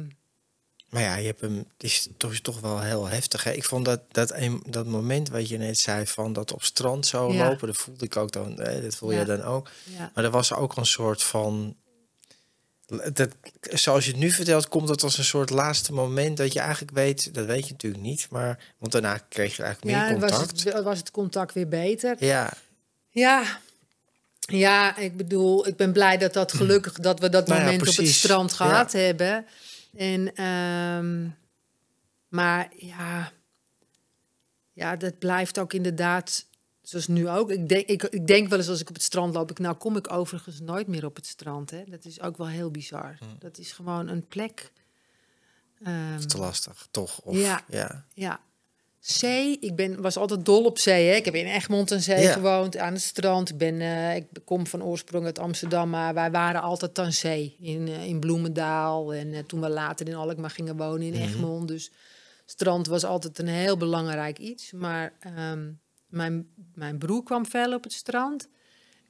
[0.91, 3.45] Maar ja, je hebt hem, het is toch, is toch wel heel heftig.
[3.45, 3.51] Hè?
[3.53, 7.07] Ik vond dat, dat, een, dat moment wat je net zei van dat op strand
[7.07, 7.49] zo Ja.
[7.49, 9.24] lopen, dat voelde ik ook dan, hè, dat voel je Ja.
[9.24, 9.70] dan ook.
[9.84, 10.11] ja.
[10.14, 11.76] Maar er was ook een soort van.
[13.12, 13.28] Dat,
[13.61, 16.93] zoals je het nu vertelt, komt dat als een soort laatste moment dat je eigenlijk
[16.93, 20.30] weet, dat weet je natuurlijk niet, maar want daarna kreeg je eigenlijk Ja, meer was
[20.30, 20.64] contact.
[20.64, 22.16] het, was het contact weer beter.
[22.24, 22.53] Ja,
[23.11, 23.59] Ja.
[24.41, 27.88] Ja, ik bedoel, ik ben blij dat dat gelukkig dat we dat Nou ja, moment
[27.88, 28.57] op het strand Ja.
[28.57, 29.47] gehad hebben.
[29.95, 31.28] En, ehm,
[32.28, 33.32] maar ja,
[34.72, 36.47] ja, dat blijft ook inderdaad,
[36.82, 37.51] zoals nu ook.
[37.51, 39.76] Ik denk, ik, ik denk wel eens als ik op het strand loop, ik, nou
[39.76, 41.70] kom ik overigens nooit meer op het strand.
[41.70, 41.84] Hè.
[41.84, 43.16] Dat is ook wel heel bizar.
[43.18, 43.24] Hm.
[43.38, 44.72] Dat is gewoon een plek.
[45.82, 47.20] ehm, te lastig, toch?
[47.20, 47.64] Of, Ja.
[47.68, 48.05] ja.
[48.14, 48.41] ja.
[49.01, 51.09] Zee, ik ben, was altijd dol op zee.
[51.09, 51.14] Hè.
[51.14, 52.32] Ik heb in Egmond aan zee Ja.
[52.32, 53.48] gewoond, aan het strand.
[53.51, 57.57] Ik, ben, eh, ik kom van oorsprong uit Amsterdam, maar wij waren altijd aan zee.
[57.61, 61.22] In, eh, in Bloemendaal en eh, toen we later in Alkmaar gingen wonen in Mhm.
[61.22, 61.68] Egmond.
[61.68, 61.90] Dus
[62.46, 64.72] strand was altijd een heel belangrijk iets.
[64.72, 65.70] Maar ehm,
[66.07, 68.48] mijn, mijn broer kwam veel op het strand.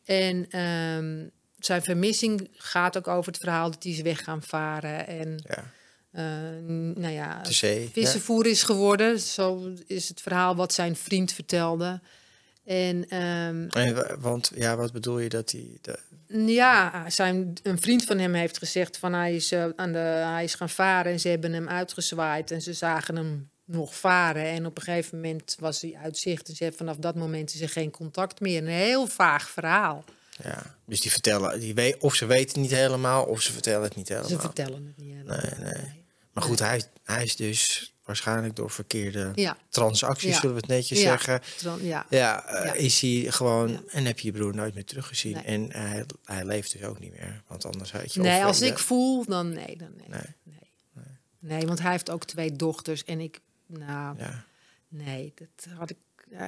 [0.05, 1.27] En ehm,
[1.59, 5.07] zijn vermissing gaat ook over het verhaal dat hij is weg gaan varen.
[5.07, 5.65] En ja.
[6.11, 6.25] Eh,
[6.95, 7.41] nou ja,
[7.93, 9.21] vissenvoer is geworden.
[9.21, 12.01] Zo is het verhaal wat zijn vriend vertelde.
[12.65, 15.79] En ehm, En want ja, wat bedoel je dat hij.
[15.81, 15.99] De,
[16.53, 20.45] ja, zijn, een vriend van hem heeft gezegd van hij is, eh, aan de, hij
[20.45, 24.45] is gaan varen en ze hebben hem uitgezwaaid en ze zagen hem nog varen.
[24.45, 27.61] En op een gegeven moment was hij uit zicht en ze vanaf dat moment is
[27.61, 28.63] er geen contact meer.
[28.63, 30.05] Een heel vaag verhaal.
[30.43, 30.79] ja.
[30.87, 33.97] Dus die vertellen, die weet, of ze weten het niet helemaal, of ze vertellen het
[33.97, 34.31] niet helemaal.
[34.31, 35.39] Ze vertellen het niet helemaal.
[35.59, 36.00] Nee, nee.
[36.33, 40.41] Maar goed, hij, hij is dus waarschijnlijk door verkeerde Ja, transacties, Ja.
[40.41, 41.05] zullen we het netjes Ja.
[41.19, 41.41] zeggen.
[41.81, 42.07] ja.
[42.11, 42.73] Ja, eh, Ja.
[42.73, 43.89] is hij gewoon.
[43.89, 45.33] En heb je je broer nooit meer teruggezien.
[45.35, 45.43] Nee.
[45.45, 47.43] En hij, hij leeft dus ook niet meer.
[47.47, 48.21] Want anders had je.
[48.21, 49.77] Nee, als ik voel, dan nee.
[49.77, 50.09] Dan nee.
[50.09, 50.21] Nee.
[50.93, 51.05] Nee.
[51.39, 51.67] nee.
[51.67, 54.45] want hij heeft ook twee dochters en ik, nou, Ja,
[54.89, 55.97] Nee, dat had ik.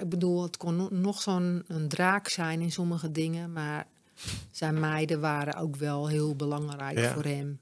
[0.01, 3.87] Ik bedoel, het kon no- nog zo'n een draak zijn in sommige dingen, maar
[4.51, 7.61] zijn meiden waren ook wel heel belangrijk voor hem.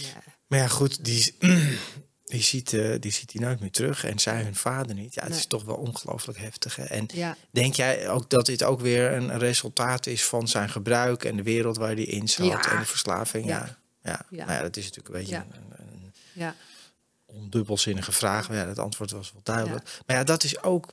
[0.00, 0.22] Ja.
[0.50, 1.34] Maar ja, goed, die,
[2.24, 4.04] die, ziet, eh, die ziet hij nooit meer terug.
[4.04, 5.14] En zij hun vader niet.
[5.14, 6.76] Ja, het is toch wel ongelooflijk heftig.
[6.76, 6.84] Hè?
[6.84, 11.24] En Ja, denk jij ook dat dit ook weer een resultaat is van zijn gebruik
[11.24, 12.70] en de wereld waar hij in zat Ja.
[12.70, 13.46] en de verslaving?
[13.46, 13.78] Ja.
[14.02, 14.26] Ja.
[14.30, 14.44] Ja.
[14.44, 16.54] Nou ja, dat is natuurlijk een beetje een, een ja,
[17.26, 18.48] ondubbelzinnige vraag.
[18.48, 20.00] Maar ja, het antwoord was wel duidelijk.
[20.06, 20.92] Maar ja, dat is ook.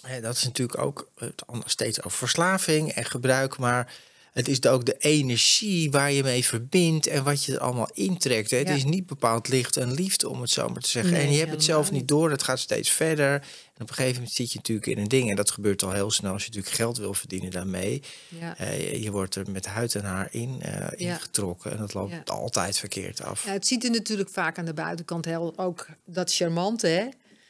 [0.00, 3.58] Hè, dat is natuurlijk ook het steeds over verslaving en gebruik.
[3.58, 3.92] Maar
[4.32, 8.50] het is ook de energie waar je mee verbindt en wat je er allemaal intrekt.
[8.50, 8.56] Hè.
[8.56, 11.12] Het is niet bepaald licht en liefde, om het zo maar te zeggen.
[11.12, 12.30] Nee, en je hebt het zelf niet door.
[12.30, 13.32] Het gaat steeds verder.
[13.32, 15.30] En op een gegeven moment zit je natuurlijk in een ding.
[15.30, 18.02] En dat gebeurt al heel snel als je natuurlijk geld wil verdienen daarmee.
[18.28, 18.56] ja.
[18.58, 21.70] Eh, je, wordt er met huid en haar in eh, ingetrokken.
[21.70, 23.44] En dat loopt altijd verkeerd af.
[23.44, 27.04] Ja, het ziet er natuurlijk vaak aan de buitenkant heel ook dat charmante, hè?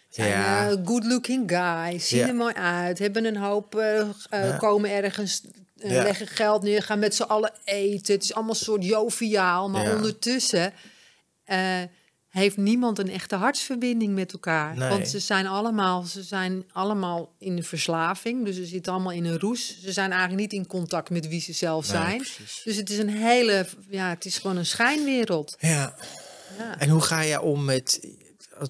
[0.08, 0.70] Zijn Ja.
[0.70, 2.28] eh, good-looking guys, zien Ja.
[2.28, 3.72] er mooi uit, hebben een hoop,
[4.30, 4.56] Ja.
[4.56, 5.42] komen ergens,
[5.80, 6.02] eh, Ja.
[6.02, 8.14] leggen geld neer, gaan met z'n allen eten.
[8.14, 9.94] Het is allemaal soort joviaal, maar Ja.
[9.94, 10.72] ondertussen
[11.44, 11.78] eh,
[12.28, 14.76] heeft niemand een echte hartsverbinding met elkaar.
[14.76, 14.88] Nee.
[14.88, 19.24] Want ze zijn, allemaal, ze zijn allemaal in de verslaving, dus ze zitten allemaal in
[19.24, 19.80] een roes.
[19.82, 22.16] Ze zijn eigenlijk niet in contact met wie ze zelf Nee, zijn.
[22.16, 22.60] precies.
[22.64, 25.56] Dus het is een hele, ja, het is gewoon een schijnwereld.
[25.58, 25.94] Ja.
[26.58, 26.78] Ja.
[26.78, 28.06] En hoe ga je om met,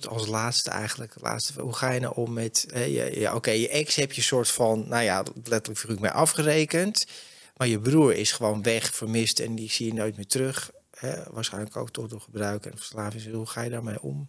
[0.09, 3.69] als laatste eigenlijk, laatste, hoe ga je nou om met, hè, je, ja, oké, je
[3.69, 7.07] ex heb je soort van, nou ja, letterlijk figuurlijk mee afgerekend.
[7.57, 10.71] Maar je broer is gewoon weg, vermist en die zie je nooit meer terug.
[10.91, 11.23] Hè?
[11.31, 13.33] Waarschijnlijk ook toch door gebruik en verslaving.
[13.33, 14.29] Hoe ga je daarmee om?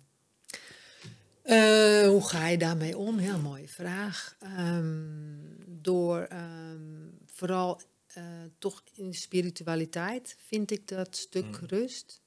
[1.46, 3.18] Uh, hoe ga je daarmee om?
[3.18, 4.36] Heel mooie vraag.
[4.60, 7.82] Um, door um, vooral
[8.18, 8.24] uh,
[8.60, 11.68] toch in spiritualiteit vind ik dat stuk mm.
[11.68, 12.21] rust.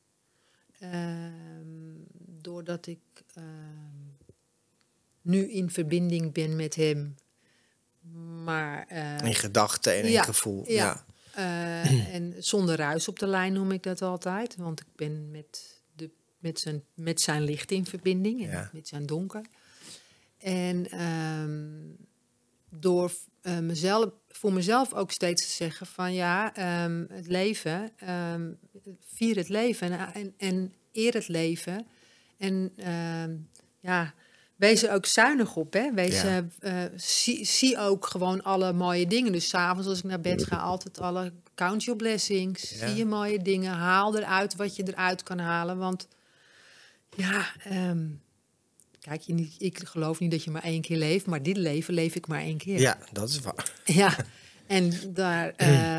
[0.93, 2.07] Um,
[2.41, 2.99] doordat ik
[5.24, 7.14] nu in verbinding ben met hem.
[8.45, 10.70] Maar, uh, in gedachten en in gevoel.
[10.70, 10.74] Ja.
[10.74, 11.05] ja.
[11.39, 14.57] Uh, en zonder ruis op de lijn noem ik dat altijd.
[14.57, 18.70] Want ik ben met, de, met, zijn, met zijn licht in verbinding en ja.
[18.72, 19.47] met zijn donker.
[20.39, 21.97] En um,
[22.68, 23.12] door
[23.43, 26.53] uh, mezelf, voor mezelf ook steeds te zeggen van ja,
[26.85, 27.91] um, het leven,
[28.32, 28.59] um,
[29.01, 31.87] vier het leven en, en, en eer het leven.
[32.39, 32.72] En
[33.80, 34.14] ja,
[34.57, 35.72] wees er ook zuinig op.
[35.72, 35.93] Hè?
[35.93, 36.45] Wees, ja.
[36.61, 39.32] uh, zie, zie, ook gewoon alle mooie dingen.
[39.32, 42.78] Dus s'avonds als ik naar bed ga, altijd alle count your blessings.
[42.78, 43.72] Zie je mooie dingen.
[43.72, 45.78] Haal eruit wat je eruit kan halen.
[45.78, 46.09] Want
[47.16, 47.47] ja,
[47.91, 48.22] um,
[49.05, 51.26] kijk, je niet, ik geloof niet dat je maar één keer leeft.
[51.26, 52.80] Maar dit leven leef ik maar één keer.
[52.80, 53.72] Ja, dat is waar.
[53.84, 54.16] Ja,
[54.66, 55.55] en daar,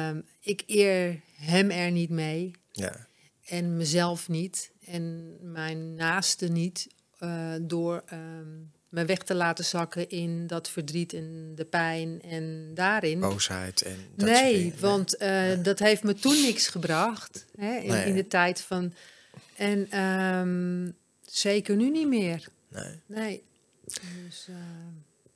[0.09, 2.51] um, ik eer hem er niet mee.
[2.71, 3.07] Ja.
[3.45, 4.71] En mezelf niet.
[4.85, 6.87] En mijn naaste niet
[7.19, 12.71] uh, door um, me weg te laten zakken in dat verdriet en de pijn en
[12.73, 13.19] daarin.
[13.19, 15.55] Boosheid en dat Nee, want uh, ja.
[15.55, 17.45] dat heeft me toen niks gebracht.
[17.57, 18.05] Hè, in, nee.
[18.05, 18.93] in de tijd van.
[19.55, 20.95] En um,
[21.25, 22.47] zeker nu niet meer.
[22.75, 23.01] Nee.
[23.05, 23.43] Nee.
[23.85, 24.55] Dus, uh,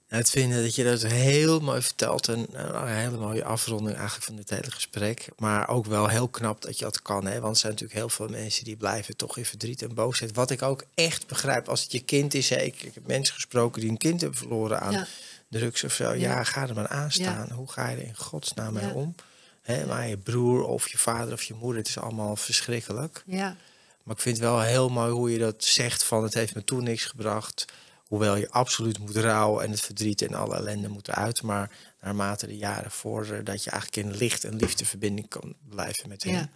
[0.09, 2.27] het vinden dat je dat heel mooi vertelt.
[2.27, 5.27] En een hele mooie afronding eigenlijk van dit hele gesprek.
[5.37, 7.25] Maar ook wel heel knap dat je dat kan.
[7.25, 7.39] Hè?
[7.39, 10.35] Want er zijn natuurlijk heel veel mensen die blijven toch in verdriet en boosheid.
[10.35, 12.49] Wat ik ook echt begrijp als het je kind is.
[12.49, 12.55] Hè?
[12.55, 15.07] Ik, ik heb mensen gesproken die een kind hebben verloren aan ja.
[15.49, 16.03] drugs of zo.
[16.03, 16.13] Ja.
[16.13, 17.45] ja, ga er maar aan staan.
[17.49, 17.55] Ja.
[17.55, 19.15] Hoe ga je er in godsnaam mee om?
[19.61, 19.85] Hè?
[19.85, 23.23] Maar je broer of je vader of je moeder, het is allemaal verschrikkelijk.
[23.25, 23.55] Ja.
[24.03, 26.63] Maar ik vind het wel heel mooi hoe je dat zegt van het heeft me
[26.63, 27.65] toen niks gebracht.
[28.05, 31.41] Hoewel je absoluut moet rouwen en het verdriet en alle ellende moet eruit.
[31.41, 31.71] Maar
[32.01, 36.33] naarmate de jaren vorderen, dat je eigenlijk in licht en liefdeverbinding kan blijven met hem.
[36.33, 36.49] Ja.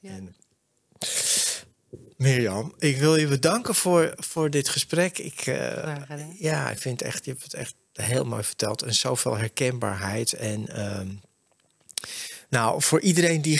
[0.00, 0.10] Ja.
[0.10, 0.36] En,
[2.16, 5.18] Mirjam, ik wil je bedanken voor, voor dit gesprek.
[5.18, 5.96] Ik, uh,
[6.38, 8.82] ja, ik vind echt, je hebt het echt heel mooi verteld.
[8.82, 10.32] En zoveel herkenbaarheid.
[10.32, 11.00] En uh,
[12.48, 13.58] nou, voor iedereen die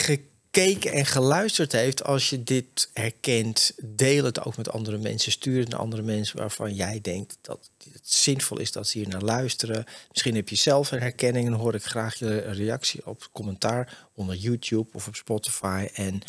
[0.50, 5.32] gekeken en geluisterd heeft, als je dit herkent, deel het ook met andere mensen.
[5.32, 9.08] Stuur het naar andere mensen waarvan jij denkt dat het zinvol is dat ze hier
[9.08, 9.84] naar luisteren.
[10.10, 14.36] Misschien heb je zelf een herkenning en hoor ik graag je reactie op commentaar onder
[14.36, 15.88] YouTube of op Spotify.
[15.94, 16.20] En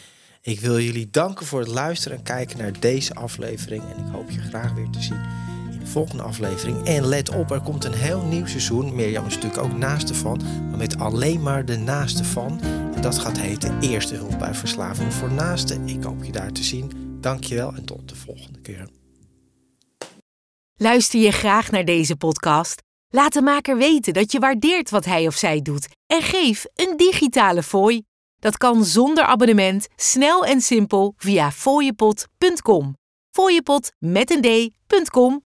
[0.42, 3.84] ik wil jullie danken voor het luisteren en kijken naar deze aflevering.
[3.84, 5.50] En ik hoop je graag weer te zien
[5.90, 6.86] volgende aflevering.
[6.86, 8.96] En let op, er komt een heel nieuw seizoen.
[8.96, 12.62] Mirjam is natuurlijk ook naaste van, maar met alleen maar de naaste van.
[12.96, 15.88] En dat gaat heten Eerste Hulp bij Verslaving voor Naasten.
[15.88, 17.18] Ik hoop je daar te zien.
[17.22, 18.90] Dankjewel en tot de volgende keer.
[20.76, 22.82] Luister je graag naar deze podcast?
[23.10, 26.98] Laat de maker weten dat je waardeert wat hij of zij doet en geef een
[26.98, 28.02] digitale fooi.
[28.40, 32.98] Dat kan zonder abonnement, snel en simpel via fooiepot.com.
[33.32, 34.42] Fooiepot met een
[34.88, 35.48] d.com